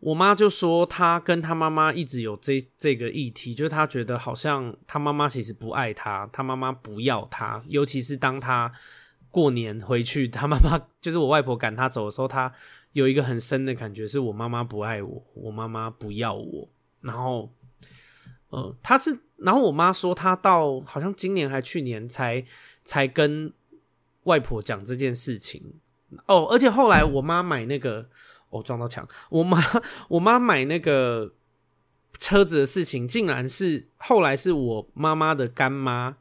[0.00, 7.64] 我妈就说，她跟她妈妈一直有这这个议题，就是她觉得好像她妈妈其实不爱她，她妈妈不要她。
[7.68, 8.70] 尤其是当她
[9.30, 12.52] 过年回去，她妈妈就是我外婆赶她走的时候，她
[12.92, 16.68] 有一个很深的感觉，是我妈妈不爱我，我妈妈不要我。
[17.00, 17.50] 然后，
[18.50, 22.44] 呃，她是，然后我妈说，她到好像今年还去年才
[22.82, 23.54] 才跟。
[24.24, 25.62] 外婆讲这件事情
[26.26, 28.08] 哦，而且后来我妈买那个，
[28.50, 29.06] 哦，撞到墙。
[29.30, 29.58] 我妈
[30.08, 31.32] 我妈买那个
[32.18, 36.16] 车子的事情，竟然是后来是我妈妈的干妈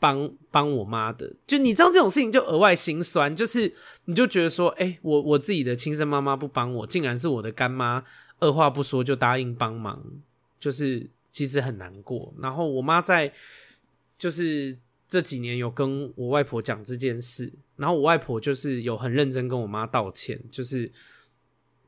[0.00, 1.34] 帮帮我妈的。
[1.46, 3.74] 就你知道这种事情就额外心酸，就是
[4.06, 8.02] 你就觉得说，哎、我我自己的亲生妈妈不帮我，竟然是我的干妈
[8.40, 10.02] 二话不说就答应帮忙，
[10.58, 12.32] 就是其实很难过。
[12.38, 13.32] 然后我妈在
[14.16, 14.78] 就是。
[15.08, 20.90] 这几年有跟我外婆讲这件事，然后我外婆就是有很认真跟我妈道歉，就是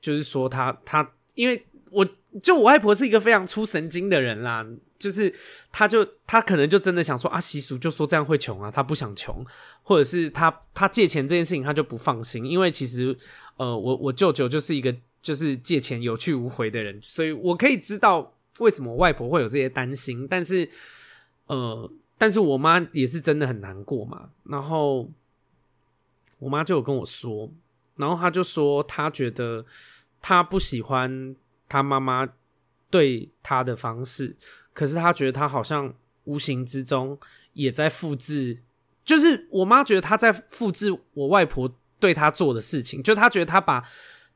[0.01, 2.09] 就是说她她，因为我
[2.41, 4.65] 就我外婆是一个非常粗神经的人啦，
[4.99, 5.35] 就是
[5.73, 9.45] 她就她可能就真的想说啊，习俗就说这样会穷啊，她不想穷，
[9.83, 13.17] 或者是她她借钱这件事情她就不放心，因为其实
[13.57, 20.71] 呃我我舅舅就是一个就是借钱有去无回的人，所以我可以知道为什么外婆会有这些担心，但是
[21.47, 21.91] 呃。
[22.19, 25.09] 但是我妈也是真的很难过嘛，然后
[26.41, 27.51] 我妈就有跟我说，
[27.97, 29.65] 然后她就说她觉得
[30.21, 31.35] 她不喜欢
[31.69, 32.29] 她妈妈
[32.91, 34.37] 对她的方式，
[34.75, 35.95] 可是她觉得她好像
[36.25, 37.19] 无形之中
[37.53, 38.59] 也在复制，
[39.05, 43.89] 就是我妈觉得她在复制我外婆对她做的事情，就她觉得她把。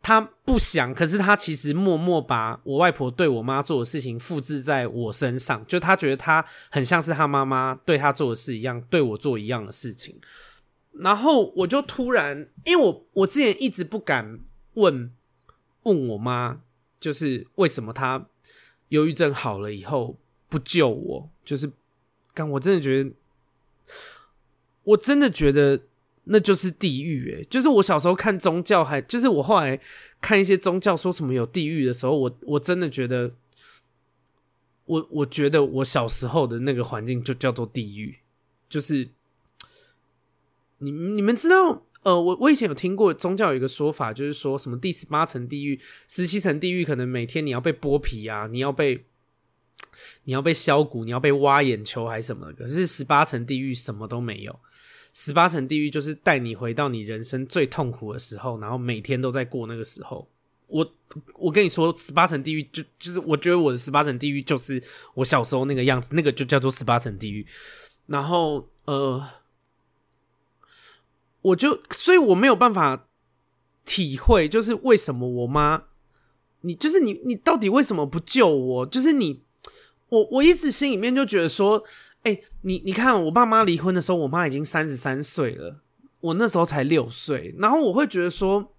[0.03, 10.19] 他不想，可是他其实默默把我外婆对我妈做的事情复制在我身上，就他觉得他很像是他妈妈对他做的事一样，对我做一样的事情。
[10.93, 14.41] 然后我就突然，因为我我之前一直不敢
[14.75, 15.11] 问
[15.85, 16.61] 问我妈，
[17.01, 18.27] 就是为什么她
[18.89, 21.71] 忧郁症好了以后不救我，就是，
[22.35, 23.11] 刚我真的觉得。
[24.85, 25.81] 我真的觉得
[26.25, 29.81] 那就是地狱诶，就是我小时候看宗教还，还就是我后来
[30.21, 33.35] 看一些宗教说什么有地狱的时候，我我真的觉得，
[34.85, 38.19] 我我觉得我小时候的那个环境就叫做地狱，
[38.69, 39.09] 就是
[40.79, 49.05] 你你们知道，呃，我我以前有听过宗教有一个说法，就是说什么第十八层地狱、十七层地狱，可能每天你要被剥皮啊，你要被。
[50.25, 52.65] 你要被削骨，你要被挖眼球还是什么的？
[52.65, 54.59] 可是十八层地狱什么都没有。
[55.13, 60.29] 十八层地狱就是带你回到你人生最痛苦的时候，然后每天都在过那个时候。
[60.69, 60.91] 我
[61.35, 64.83] 我跟你说，十八层地狱就就是我觉得我的十八层地狱就是
[65.15, 67.47] 我小时候那个样子，那个就叫做十八层地狱。
[68.07, 69.23] 然后呃，
[71.43, 73.07] 我就所以我没有办法
[73.85, 75.85] 体会，就是为什么我妈，
[76.63, 78.87] 你就是你你到底为什么不救我？
[78.87, 79.43] 就是你。
[80.09, 81.83] 我我一直心里面就觉得说，
[82.25, 85.81] 哎、你你看，我爸妈离婚的时候，我妈已经三十三岁了，
[86.21, 88.73] 我那时候才六岁，然后我会觉得说，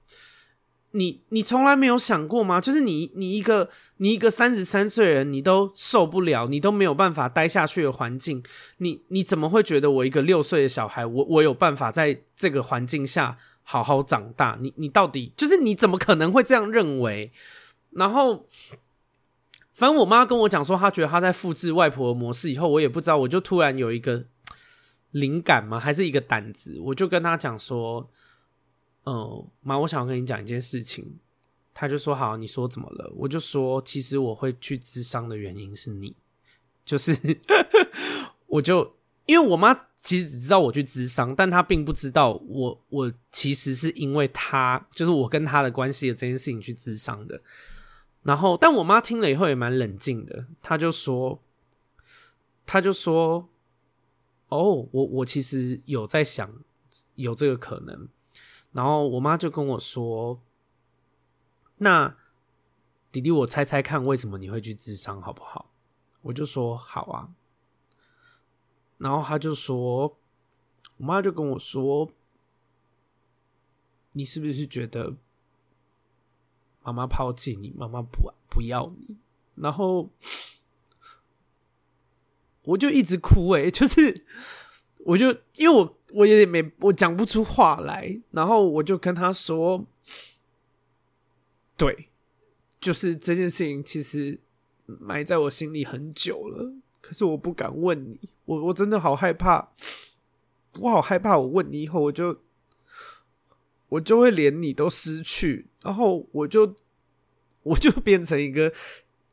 [0.92, 2.62] 你你从来没有想过吗？
[2.62, 8.42] 就是你你一个你一个三十三岁人，你都受不了，你都没有办法待下去的环境，
[8.78, 14.58] 你你怎么会觉得我一个六岁的小孩，我我有办法在这个环境下好好长大？
[14.62, 17.34] 你你到底就是你怎么可能会这样认为？
[17.92, 18.48] 然后。
[19.74, 24.26] 反正我妈跟我讲说，她觉得她在复制外婆的模式以后，我也不知道，我就突然有一个
[25.10, 28.08] 灵感嘛，还是一个胆子，我就跟她讲说
[29.06, 31.18] ：“嗯，妈，我想要跟你讲一件事情。”
[31.74, 36.16] 她就说：“好，你说怎么了？”我就说：“其实我会去咨商的原因是你，
[36.86, 37.18] 就是
[38.46, 38.96] 我就
[39.26, 47.42] 因为我妈其实只知道我去咨商，但她并不知道我我其实是因为她就是我跟她的关系的这件事情去咨商的。”
[48.24, 51.42] 然后，但我妈听了以后也蛮冷静的，她就说，
[52.66, 53.50] 她就说，
[54.48, 56.50] 哦，我我其实有在想
[57.16, 58.08] 有这个可能。
[58.72, 60.42] 然后我妈就跟我说，
[61.78, 62.16] 那
[63.12, 65.72] 弟弟，我猜猜看，为什么你会去咨商，好不好？
[66.22, 67.36] 我就说好啊。
[68.98, 70.18] 然后她就说，
[70.96, 72.10] 我妈就跟我说，
[74.14, 75.18] 你是不是觉得？
[76.84, 79.16] 妈妈抛弃你，妈妈不不要你，
[79.56, 80.10] 然后
[82.64, 84.26] 我就一直哭诶、 就是
[85.00, 89.86] 我就因为我我也没我讲不出话来，然后我就跟他说，
[91.78, 92.10] 对，
[92.82, 94.40] 就是这件事情其实
[94.86, 99.70] 埋在我心里很久了，可是我不敢问你，我我真的好害怕，
[100.80, 102.40] 我好害怕，我问你以后我就。
[103.94, 106.76] 我就会连你都失去，然后我就
[107.62, 108.74] 我就变成一个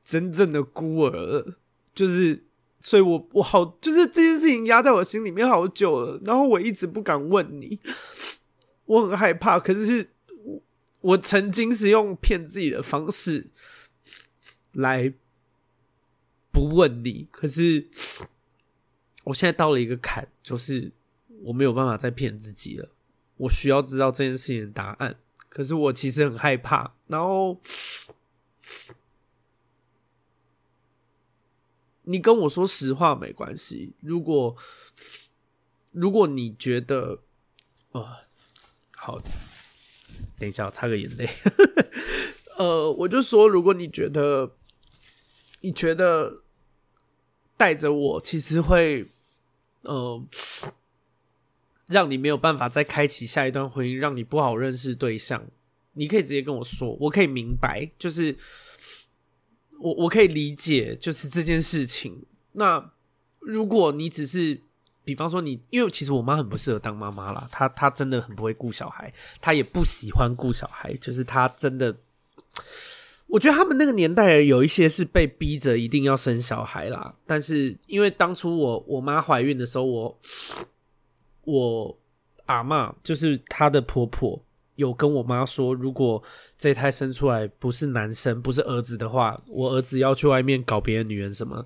[0.03, 1.57] 真正的孤儿了，
[1.95, 2.45] 就是，
[2.79, 7.79] 所以我我好，就是这件事情压在我心里面好久了，然后我一直不敢问你，
[8.85, 10.11] 我很害怕，可是
[10.45, 10.63] 我
[11.01, 13.47] 我曾经是用骗自己的方式
[14.73, 15.15] 来
[16.53, 17.89] 不问你，可是
[19.25, 20.93] 我现在到了一个坎，就是
[21.45, 22.91] 我没有办法再骗自己了。
[23.41, 25.19] 我需要知道这件事情的答案，
[25.49, 26.95] 可是我其实很害怕。
[27.07, 27.59] 然后
[32.03, 33.95] 你跟我说实话没关系。
[34.01, 34.55] 如果
[35.93, 37.23] 如果你觉得，
[37.93, 38.07] 哦，
[38.95, 39.19] 好，
[40.39, 41.27] 等一下我擦个眼泪。
[42.59, 44.55] 呃，我就说，如果你觉得
[45.63, 46.43] 你觉得
[47.57, 49.07] 带着我，其实会，
[49.85, 50.23] 呃。
[51.91, 55.45] 让你没有办法再开启下一段婚姻，让你不好认识对象，
[55.95, 58.37] 你可以直接跟我说，我可以明白，就是
[59.81, 62.25] 我我可以理解，就是这件事情。
[62.53, 62.93] 那
[63.41, 64.61] 如果你只是，
[65.05, 71.97] 比方说你，因为其实我妈很不适合当妈妈啦，她她真的很不会顾小孩，她也不喜欢顾小孩，就是她真的，
[73.27, 80.21] 我觉得他们那个年代有一些是被逼着一定要生小孩啦，但是因为当初我我妈怀孕的时候，我。
[81.45, 81.99] 我
[82.47, 84.43] 阿嬷就是她的婆婆，
[84.75, 86.23] 有跟我妈说，如果
[86.59, 91.65] 这胎生出来不是男生，不是儿子的话，我儿子要去外面搞别的女人什么，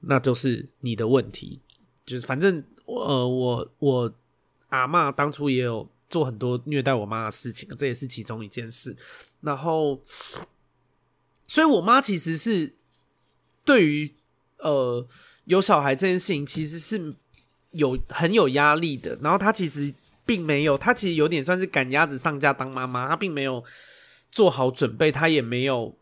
[0.00, 1.60] 那就是你的问题。
[2.04, 4.12] 就是反正呃，我我
[4.68, 8.96] 阿嬷当初也有做很多虐待我妈的事情，这也是其中一件事。
[9.40, 10.00] 然后，
[11.46, 12.74] 所以我妈其实是
[13.64, 14.10] 对于
[14.58, 15.06] 呃
[15.44, 17.14] 有小孩这件事情，其实是。
[17.72, 19.92] 有很有压力的，然后她其实
[20.24, 23.62] 并没有，她其实有点算是赶鸭子上架当妈妈，她并没有
[24.30, 25.96] 做好准备，她也没有，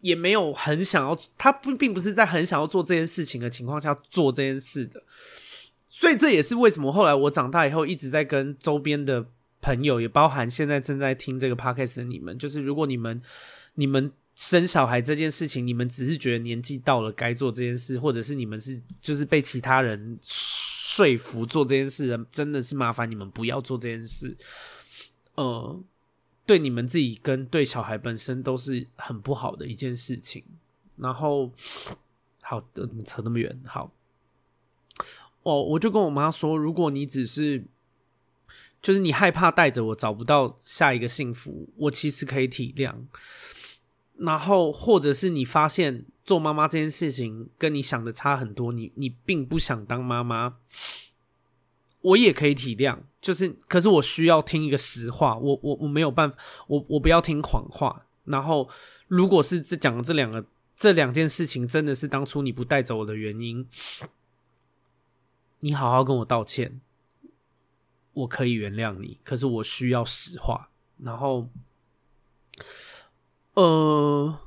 [0.00, 5.02] 也没有很想要，她不并不是在很想要做这件事情的情况下做这件事的，
[5.88, 9.26] 所以这也是为什么后来我长大以后一直在跟周边的
[9.60, 13.20] 朋友，也包含现在正在听这个 podcast 的你们，就是如果你们
[13.74, 20.18] 你们生小孩这件事情，你们只是觉得年纪到了该做这件事，或者是你们是就是被其他人
[20.90, 24.36] 说服做这件事，人真的是麻烦你们不要做这件事。
[25.36, 25.80] 呃，
[26.44, 30.42] 对你们自己跟对小孩本身都是很不好的一件事情。
[30.96, 31.52] 然后，
[32.42, 33.92] 好的，扯那么远，好。
[35.44, 37.64] 哦，我就跟我妈说，如果你只是，
[38.82, 42.96] 就是你害怕带着我找不到下一个幸福，我其实可以体谅。
[44.16, 50.58] 然后，或者是你发现做妈妈这件事情跟你想的差很多，你你并不想当妈妈，
[52.02, 53.00] 我也可以体谅。
[53.20, 56.36] 就是，可是我需要听一个实话，我我我没有办法，
[56.68, 58.06] 我我不要听谎话。
[58.26, 58.70] 然后，
[59.08, 63.68] 如果是这讲的这两个这两件事情，真的是当初你不带走我的原因。
[65.58, 66.80] 你好好跟我道歉，
[68.12, 69.18] 我可以原谅你。
[69.24, 70.70] 可是我需要实话。
[70.98, 71.48] 然后，
[73.54, 74.38] 呃，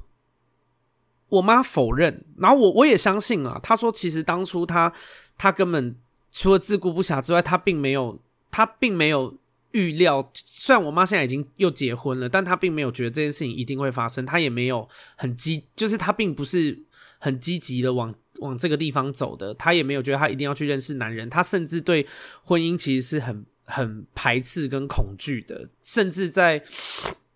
[1.34, 3.60] 我妈否认，然后我我也相信啊。
[3.62, 4.92] 她说，其实当初她
[5.38, 5.96] 她根本
[6.32, 8.20] 除了自顾不暇之外，她并没有
[8.52, 9.36] 她并没有
[9.72, 10.32] 预料。
[10.34, 14.26] 虽然我妈现在已经又结婚了，但她并没有觉得这件事情一定会发生。
[14.26, 16.84] 她也没有很积，就是她并不是
[17.20, 18.14] 很积极的往。
[18.40, 22.06] 往这个地方走的，她也没有觉得她一定要去认识男人，她甚至对
[22.44, 26.62] 婚姻其实是很很排斥跟恐惧的，甚至在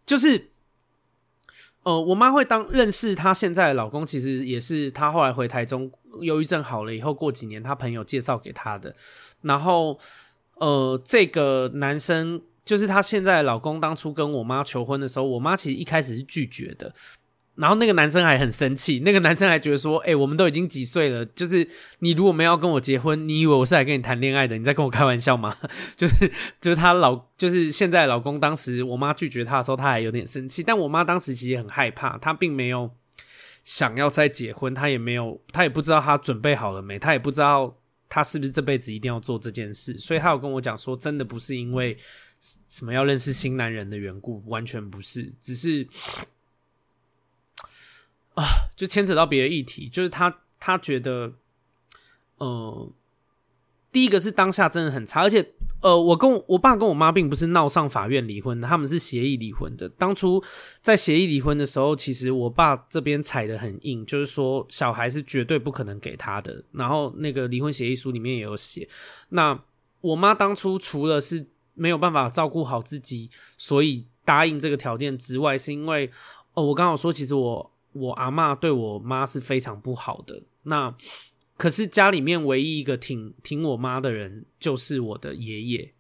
[0.08, 0.50] 就是，
[1.88, 8.94] 呃，我妈会当认识她现在的老公，其实也是她后来回台中忧郁症好了以后，过几年她朋友介绍给她的，
[9.44, 9.98] 然后
[10.56, 16.94] 呃，这个男生就是她现在的老公，当初跟我妈求婚的时候，我妈其实一开始是拒绝的。
[17.58, 21.68] 然后那个男生还很生气，那个男生还觉得说：“哎、我们都已经几岁了，就是
[22.00, 24.56] 你如果没有要跟我结婚，你以为我是来跟你谈恋爱的？
[24.58, 25.58] 你在跟我开玩笑吗？”
[25.98, 26.32] 就是
[26.62, 30.62] 就是他老就是现在老公，当时我妈拒绝他的时候，他还有点生气。
[30.62, 32.92] 但我妈当时其实很害怕，她并没有
[33.64, 37.76] 想要再结婚，她也没有，她也不知道她准备好了没，她也不知道
[38.08, 39.98] 她是不是这辈子一定要做这件事。
[39.98, 41.98] 所以她有跟我讲说，真的不是因为
[42.70, 45.88] 什么要认识新男人的缘故，完全不是，只是。
[48.38, 51.34] 啊，就牵扯到别的议题，就是他他觉得，
[52.38, 52.94] 呃，
[53.92, 59.90] 第一个是当下真的很差，而且呃，我跟我，我爸跟我妈并不是闹上法院离婚的，他们是协议离婚的。
[59.90, 60.40] 当初
[60.84, 66.64] 在协议离婚的时候，其实我爸这边踩得很硬，就是说小孩是绝对不可能给他的。
[66.74, 68.88] 然后那个离婚协议书里面也有写。
[69.30, 69.60] 那
[70.02, 76.12] 我妈当初除了是没有办法照顾好自己，所以答应这个条件之外，是因为
[76.54, 77.72] 哦，我刚好说，其实我。
[77.98, 80.96] 我阿嬷对我妈是非常不好的，那
[81.58, 85.94] 可是家里面唯一一个挺挺我妈的人就是我的爷爷。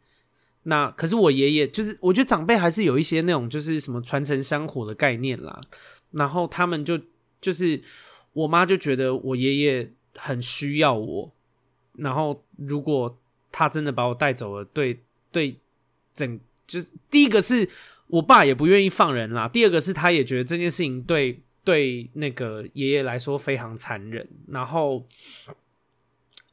[0.64, 5.60] 那可是我爷爷就是，我觉得长辈还是有一些那种就是什么传承香火的概念啦。
[6.12, 7.00] 然后他们就
[7.41, 7.82] 就是
[8.34, 11.32] 我妈就觉得我爷爷很需要我，
[11.93, 13.18] 然后如果
[13.52, 15.58] 他真的把我带走了，对对，
[16.14, 17.68] 整就是第一个是
[18.08, 21.41] 我爸也不愿意放人啦，第二个是他也觉得这件事情对。
[21.68, 25.05] 对那个爷爷来说非常残忍，然后，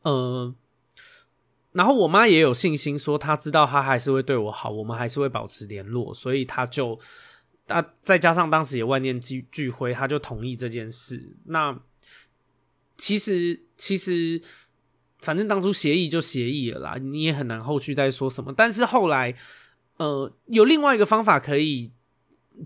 [0.03, 0.53] 呃，
[1.71, 6.99] 然后我妈也有信心说，她知道他还是会对我好，我们还是会保持联络，所以他就，
[7.69, 11.37] 啊，再加上当时也万念俱俱灰，他就同意这件事。
[11.45, 11.79] 那
[12.99, 14.43] 其实其实，
[15.21, 18.53] 反正当初协议就协议了啦，你也很难后续再说什么。
[18.53, 19.37] 但是后来，
[19.99, 21.93] 呃，有另外一个方法可以。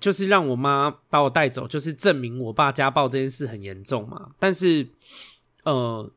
[0.00, 4.30] 就是让我妈把我带走，就是证明我爸家暴这件事很严重嘛。
[4.38, 4.86] 但是，
[5.64, 6.10] 呃，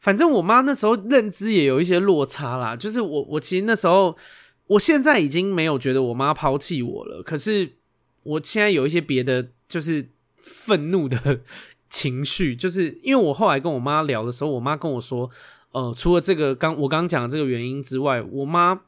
[0.00, 2.74] 反正我妈那时候认知也有一些落差啦。
[2.74, 4.16] 就是我，我其实那时候，
[4.66, 7.22] 我现在已经没有觉得我妈抛弃我了。
[7.22, 7.72] 可是，
[8.24, 10.08] 我现在有一些别的，就是
[10.40, 11.40] 愤怒的
[11.88, 12.56] 情绪。
[12.56, 15.30] 就是因为我后来跟我妈聊的时候，我妈跟我说，
[15.70, 18.80] 呃，除了这个刚我刚讲的这个原因之外，我妈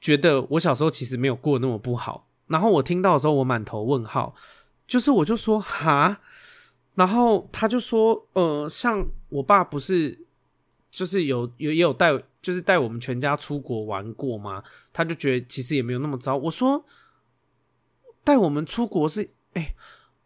[0.00, 2.27] 觉得我小时候其实没有过那么不好。
[2.48, 4.34] 然后我听到的时候，我满头问号，
[4.86, 6.20] 就是我就说哈，
[6.94, 10.26] 然后他就说，呃，像我爸不是，
[10.90, 14.62] 就是有有也有带，就是带我们全家出国玩过吗？
[14.92, 16.36] 他就觉得其实也没有那么糟。
[16.36, 16.84] 我说
[18.24, 19.74] 带我们出国是，哎，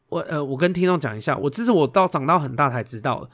[0.08, 3.30] 我呃，我跟听众讲一下，我这是我到长到很大才知道的，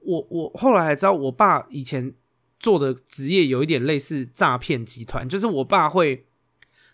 [0.00, 2.12] 我我后来还知道，我爸以前
[2.58, 6.26] 做的职业有一点类似诈骗集团，就是我爸会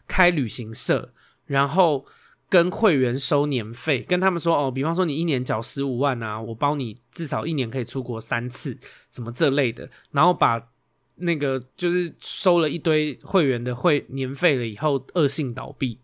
[0.06, 1.14] 开旅行社。
[1.48, 2.06] 然后
[2.48, 8.78] 跟会员收年费，跟他们说哦，比方说你一年缴十五万啊，我包你至少一年可以出国三次，
[9.10, 9.90] 什么这类的。
[10.12, 10.68] 然后把
[11.16, 15.98] 那个就是收了一堆会员的会年费了以后恶性倒闭。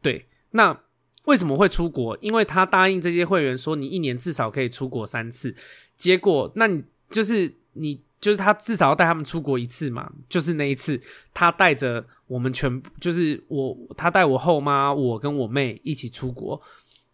[0.00, 0.80] 对，那
[1.24, 2.16] 为什么会出国？
[2.20, 5.54] 因为他答应这些会员说，你一年至少可以出国三次。
[5.96, 10.10] 结果，那你就是你就是他至少要带他们出国一次嘛？
[10.28, 11.02] 就是那一次，
[11.34, 16.62] 他带着我们全部，就是我他带我后妈，我跟我妹一起出国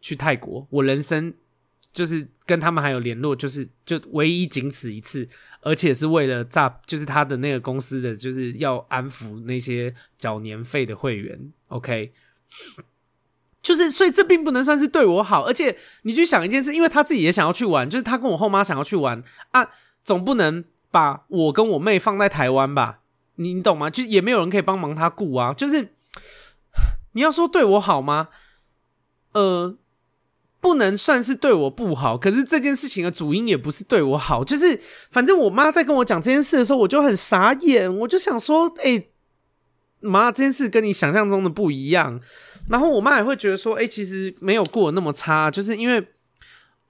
[0.01, 0.67] 去泰国。
[0.69, 1.33] 我人生
[1.93, 5.27] 就是跟他们还有联络，就是就唯一仅此一次。
[5.67, 11.41] 而且是为了诈，就是他的那个公司的，就是要安抚那些缴年费的会员。
[11.69, 12.13] OK，
[13.63, 15.47] 就是所以这并不能算是对我好。
[15.47, 19.67] 而且你去想一件事，因为他自己也想要去玩，就是他跟我后妈想要去玩啊，
[20.05, 23.01] 总不能把我跟我妹放在台湾吧？
[23.37, 23.89] 你你懂吗？
[23.91, 25.53] 就也没有人可以帮忙他顾啊。
[25.55, 25.89] 就是
[27.13, 28.29] 你要说对我好吗？
[29.33, 29.77] 呃。
[30.61, 34.81] 不能算是对我不好，可是这件事情的主因也不是对我好，就是
[35.11, 39.05] 反正我妈在跟我讲这件事的时候，我就很傻眼，我就想说，哎、
[40.01, 42.19] 妈，这件事跟你想象中的不一样。
[42.71, 46.09] 然后我妈也会觉得说，哎、其实没有过那么差，就是因为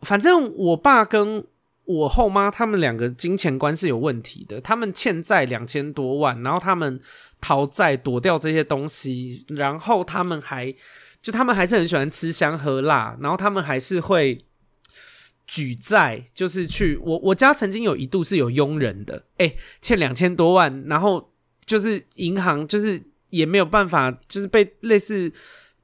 [0.02, 1.44] 反正我爸跟
[1.84, 7.00] 我后妈他们两个金钱观是有问题的，他们欠债两千多万，然后他们
[7.40, 10.74] 逃债躲掉这些东西，然后他们还。
[11.24, 14.36] 就他们还是很喜欢吃香喝辣，然后他们还是会
[15.46, 21.32] 举债，就是去我我家曾经有一度是有佣人的，哎、欠两千多万，然后
[21.64, 25.32] 就是银行就是也没有办法，就是被类似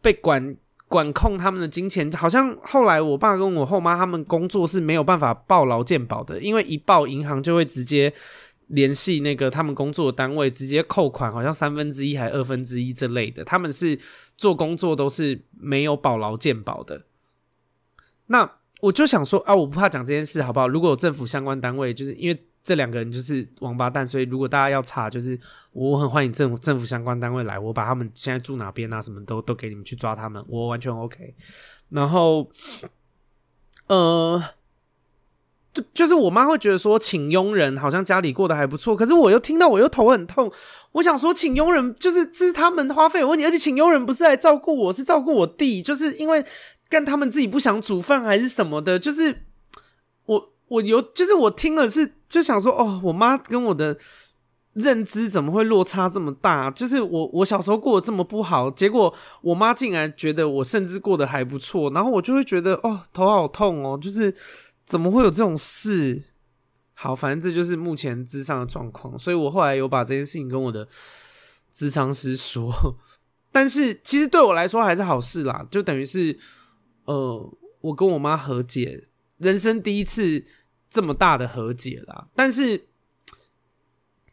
[0.02, 0.54] 被管
[0.90, 8.12] 管控他们的金钱，好像后来我爸跟我后妈他们工作是没有办法报劳健保的，因为一报银行就会直接。
[8.70, 13.42] 联系那个他们工作的单位，直接扣款，好像三分之一还二分之一这类的。
[13.42, 13.98] 他们是
[14.36, 17.02] 做工作都是没有保劳健保的。
[18.26, 18.48] 那
[18.80, 20.68] 我就想说啊，我不怕讲这件事，好不好？
[20.68, 25.38] 如果有政府相关单位，就是因为这两个人就是王八蛋，所以如果大家要查，就是
[25.72, 31.34] 我很欢迎政府政府相关单位来，我把他们现在住哪边啊，什么都都给你们去抓他们，我完全 OK。
[31.90, 32.48] 然后，
[33.86, 34.42] 呃。
[35.72, 40.50] 就就是我妈会觉得说，请佣人好像家里过得还不错，可是我又听到我又头很痛。
[40.90, 46.44] 我想说，请佣人就是这是他们花费有问题，而且请佣人不是来照顾我，是照顾我弟，就是因为
[46.88, 48.98] 跟他们自己不想煮饭还是什么的。
[48.98, 49.44] 就是
[50.26, 53.98] 我我有就是我听了是就想说，哦，我妈跟我的
[54.72, 56.70] 认知怎么会落差这么大？
[56.70, 64.34] 就是我我小时候过得这么不好，结果我妈竟然觉得我甚至过得还不错，然后我就会觉得哦，头好痛哦，就是。
[64.82, 66.20] 怎么会有这种事？
[66.94, 70.88] 好，反正这就是目前咨商的状况，所以我后来有把这件事情跟我的
[71.72, 72.96] 咨商师说。
[73.52, 76.36] 但是其实对我来说还是好事啦，就等于是
[77.04, 79.06] 呃，我跟我妈和解，
[79.38, 80.44] 人生第一次
[80.90, 82.28] 这么大的和解啦。
[82.34, 82.88] 但是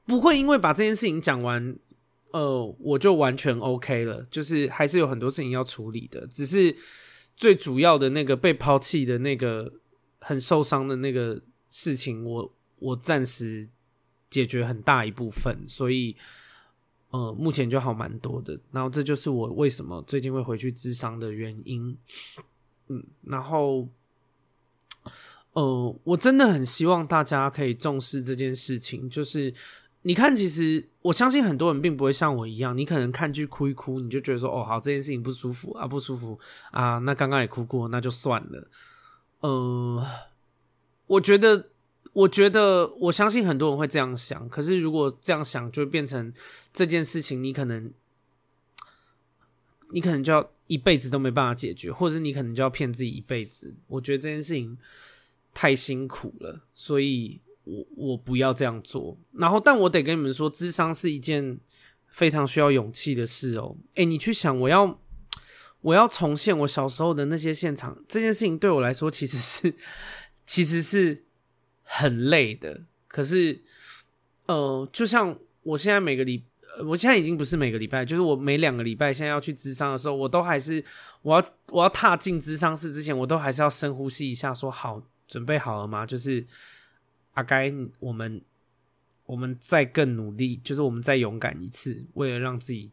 [0.05, 1.77] 不会因为把这件事情讲完，
[2.31, 6.27] 呃，我就完全 OK 了，就是还是有很多事情要处理的。
[6.27, 6.75] 只是
[7.35, 9.71] 最主要的那个被抛弃的那个。
[10.19, 13.69] 很受伤的那个事情我，我暂时
[14.29, 16.17] 解决很大一部分，所以
[17.11, 18.59] 呃，目前就好蛮多的。
[18.71, 21.95] 然后这就是我为什么最近会回去咨商的原因。
[22.89, 23.87] 嗯，然后
[25.57, 29.09] 呃，我真的很希望大家可以重视这件事情。
[29.09, 29.51] 就是
[30.03, 36.39] 你看，其实我相信很多人并不会像我一样，你可能看剧哭一哭，你就觉得说，哦，好，这件事情不舒服啊，不舒服
[36.69, 38.69] 啊，那刚刚也哭过，那就算了。
[39.39, 40.05] 呃，
[41.07, 41.71] 我觉得，
[42.13, 44.47] 我觉得，我相信很多人会这样想。
[44.49, 46.31] 可是，如果这样想，就变成
[46.71, 47.91] 这件事情，你可能，
[49.91, 53.75] 你可能就要一辈子都没办法解决，或者你可能就要骗自己一辈子。
[53.87, 54.77] 我觉得这件事情
[55.57, 59.17] 太辛苦了，所以我我不要这样做。
[59.31, 61.59] 然后，但我得跟你们说，智商是一件
[62.09, 63.75] 非常需要勇气的事哦。
[63.95, 64.99] 诶，你去想，我要。
[65.81, 69.73] 我要重现我小时候的那些现场，这件事情对我来说其实是
[70.45, 71.23] 其实是
[71.83, 72.81] 很累的。
[73.07, 73.61] 可是，
[74.47, 76.43] 呃，就像我现在每个礼，
[76.83, 80.83] 我现在已经不是每个礼拜，就是我每两个礼拜现在要去咨商的时候，我都还是
[81.21, 86.05] 我要我要踏进咨商室之前，我都还是要深呼吸一下，说好，准备好了吗？
[86.05, 86.45] 就是
[87.33, 88.41] 阿该，我们
[89.25, 92.91] 我们再更努力，就是我们再勇敢一次，为了让自己。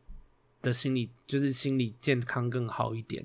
[0.65, 3.23] 的心理就是心理健康更好一点，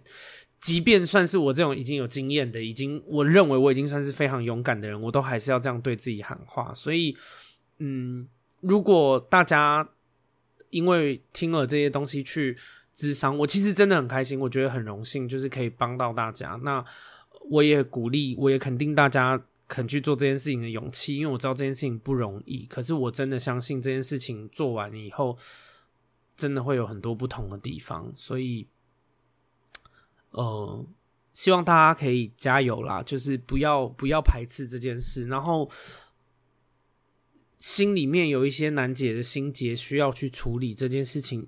[0.60, 6.74] 即便算是我这种已经有经验的，已经我认为我已经算是非常勇敢的人，我都还是要这样对自己喊话。
[6.74, 7.16] 所以，
[7.78, 8.28] 嗯，
[8.60, 9.88] 如果大家
[10.70, 12.58] 因为听了这些东西去
[12.92, 16.60] 智商，我其实真的很开心，我觉得很荣幸，就是可以帮到大家。
[16.62, 16.84] 那
[17.50, 22.66] 我也鼓励，我也肯定大家肯去做这件事情的勇气，因为我知道这件事情不容易。
[22.66, 25.38] 可是我真的相信这件事情做完以后，
[26.38, 28.14] 真的会有很多不同的地方。
[28.16, 28.68] 所以，
[30.32, 30.86] 呃，
[31.34, 35.70] 希望大家可以加油啦，就是不要不要排斥这件事，然后
[37.58, 41.48] 心里面有一些难解的心结需要去处理这件事情。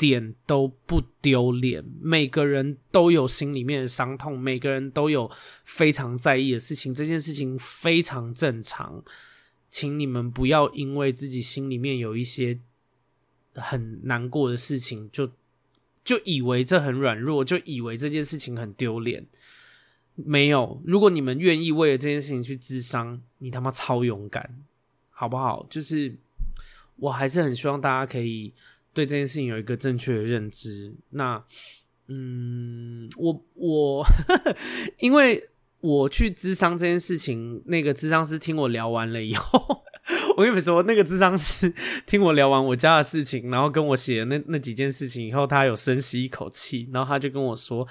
[0.00, 5.30] 点都不丢脸，每个人都有心里面的伤痛，每个人都有
[5.62, 9.04] 非常在意的事情，这件事情非常正常，
[9.68, 12.58] 请你们不要因为自己心里面有一些
[13.52, 15.30] 很难过的事情，就
[16.02, 19.26] 就以为这很软弱，就以为这件事情很丢脸。
[20.14, 24.64] 没有，如果你们愿意为了这件事情去咨商，你他妈超勇敢，
[25.10, 25.66] 好不好？
[25.68, 26.16] 就是
[26.96, 28.54] 我还是很希望大家可以。
[29.00, 30.94] 对这件事情有一个正确的认知。
[31.10, 31.42] 那，
[32.08, 34.06] 嗯，我我
[35.00, 35.48] 因为
[35.80, 39.82] 我去咨商这件事情，那个咨商师听我聊完了以后，
[40.36, 41.72] 我跟你们说，那个咨商师
[42.04, 47.88] 听我聊完我家的事情，然后跟我写那那几件事情以后，他有深吸一口气，然后他就跟我说：“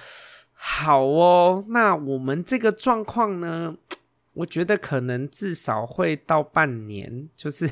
[0.54, 3.76] 好哦，那我们这个状况呢，
[4.34, 7.68] 我觉得可能至少会到半年，就是。”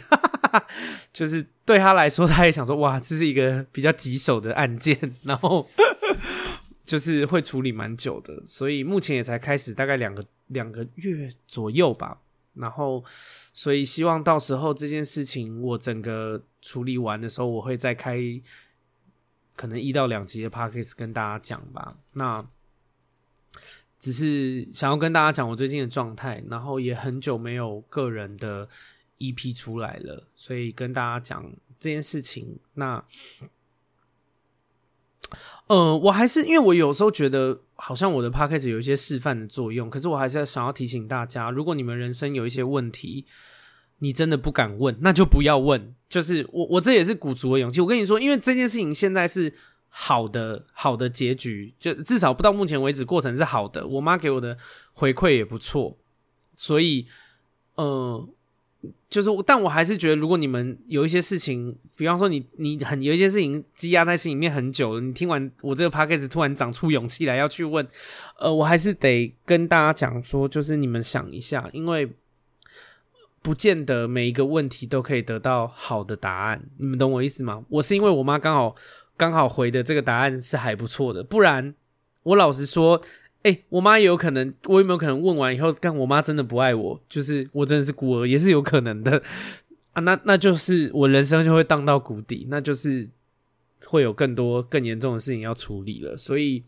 [1.12, 5.68] 就是对他来说，他也想说，哇，这是一个比较棘手的案件，然后
[6.86, 12.20] 就是会处理蛮久的，所以目前也才开始大概两个两个月左右吧。
[12.53, 13.03] 然后，
[13.53, 18.20] 所以希望到时候这件事情我整个处理完的时候，我会再开
[19.55, 21.97] 可能一到两集的 podcast 跟大家讲吧。
[22.14, 22.43] 那
[23.99, 28.68] 只是想要跟大家讲我最近的状态，然后也很久没有个人的。
[29.20, 32.59] EP 出来了，所以跟大家讲这件事情。
[32.76, 33.03] 那，
[35.68, 43.26] 呃，我还是因为我有时候觉得好像我的 Podcast 有一些示范的作用，可是我还是要想要提醒大家，如果你们人生有一些问题，
[43.99, 45.95] 你真的不敢问，那就不要问。
[46.07, 47.82] 就是我，我这也是鼓足了勇气。
[47.82, 49.53] 我跟你说，因为这件事情现在是
[49.89, 53.86] 好的，好的结局，就至少不到目前为止过程是好的。
[53.88, 54.57] 我妈给我的
[54.93, 55.97] 回馈也不错，
[56.55, 57.07] 所以，
[57.76, 58.30] 呃。
[59.09, 67.88] 就是，但我还是觉得，如果你们有一些事情，比方说你你很有一些事情积压在心里面很久了，你听完我这个 podcast 突然长出勇气来要去问，
[68.39, 72.11] 呃，我还是得跟大家讲说，就是你们想一下，因为
[73.41, 77.63] 不见得每一个问题都可以得到好的答案，你们懂我意思吗？
[77.69, 78.75] 我是因为我妈刚好
[79.15, 81.73] 刚好回的这个答案是还不错的，不然
[82.23, 83.01] 我老实说。
[83.48, 89.24] 哎、我妈也有可能，我有没有可能问完以后，干我妈真的不爱我，就是我真的是孤儿，也是有可能的
[89.93, 90.02] 啊。
[90.02, 93.08] 那那就是我人生就会荡到谷底，那就是
[93.86, 96.18] 会有更多更严重的事情要处理了。
[96.18, 96.62] 所以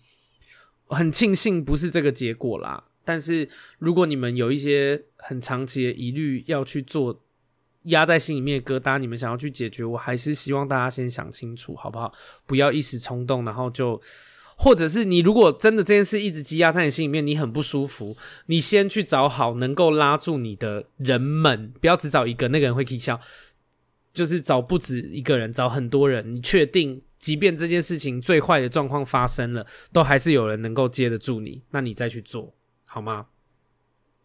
[0.85, 2.85] 很庆幸不是这个结果啦。
[3.03, 7.21] 但是如果你们有一些很长期的疑虑要去做，
[7.83, 12.13] 压在心里面的疙瘩，你们想要去解决，我还是希望大家先想清楚，好不好？
[12.45, 14.01] 不要一时冲动，然后就。
[14.61, 23.17] 或者是你如果真的这件事一直积压在你心里面，你很不舒服，你先去找好能够拉住你的人们，不要只找一个，那个人会气笑，
[24.11, 32.53] 就是找不止一个人，找很多人，你确定，即便这件事情最坏的状况发生了，都还是有人能够接得住你，那你再去做
[32.83, 33.27] 好吗？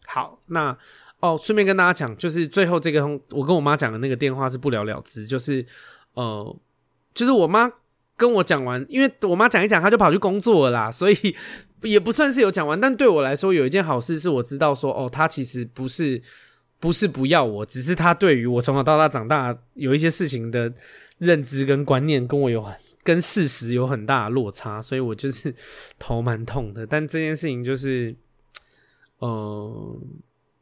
[0.05, 0.77] 好，那
[1.21, 5.65] 哦，顺便跟大家讲，就是最后这个通我跟我妈讲的那个电话是不了了之，就是
[6.15, 6.59] 呃，
[7.13, 7.71] 就是我妈。
[8.17, 11.35] 跟我讲完，因为我妈讲一讲，她就跑去工作了啦， 所以
[11.81, 12.79] 也不算是有讲完。
[12.79, 16.21] 但对我来说，有一件好事是我知道说，哦，她其实不是
[16.79, 20.73] 不是不要我，只是她对于我从小到大长大有一些事情的
[21.17, 25.53] 认知跟观念跟我有很跟事实有很大的落差，所以我就是
[25.99, 26.87] 头蛮痛的。
[26.87, 28.15] 但这件事情就是，
[29.19, 29.99] 呃，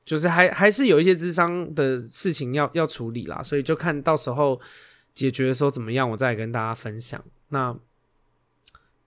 [0.04, 4.60] 就是还还是有一些智商的事情要要处理啦，所以就看到时候
[5.14, 7.24] 解决的时候怎么样，我再跟大家分享。
[7.54, 7.72] 那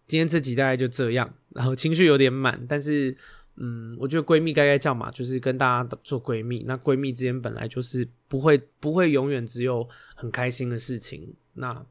[0.06, 3.16] 今天这集大概就这样，然后情绪有点满，但是
[3.56, 6.62] 嗯，我觉得闺蜜该该叫嘛，就是跟大家做闺蜜。
[6.64, 11.34] 那闺蜜之间本来就是不会不会永远只有很开心的事情。
[11.54, 11.84] 那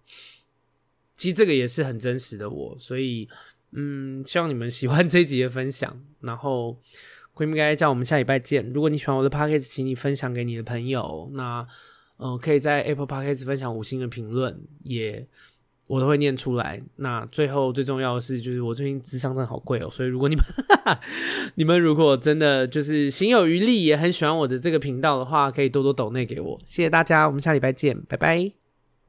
[1.17, 3.27] 其实这个也是很真实的我，所以
[3.71, 6.01] 嗯，希望你们喜欢这一集的分享。
[6.21, 6.79] 然后
[7.33, 8.71] 闺蜜该该叫，我们下礼拜见。
[8.71, 11.29] 如果你喜欢我的 p o c a s t 请你分享给你的朋友。
[11.33, 11.67] 那
[12.15, 15.27] 呃，可以在 Apple Podcast 分享五星的评论，也。
[15.87, 16.81] 我都会念出来。
[16.97, 20.43] 那最后最重要的是，就是我最近智商真的好贵哦，所以如果你们
[21.55, 26.59] 你们如果真的就是心有余力，也很喜欢我的这个频道的话，可以多多抖内给我。
[26.65, 28.64] 谢谢大家，我们下礼拜见，拜拜。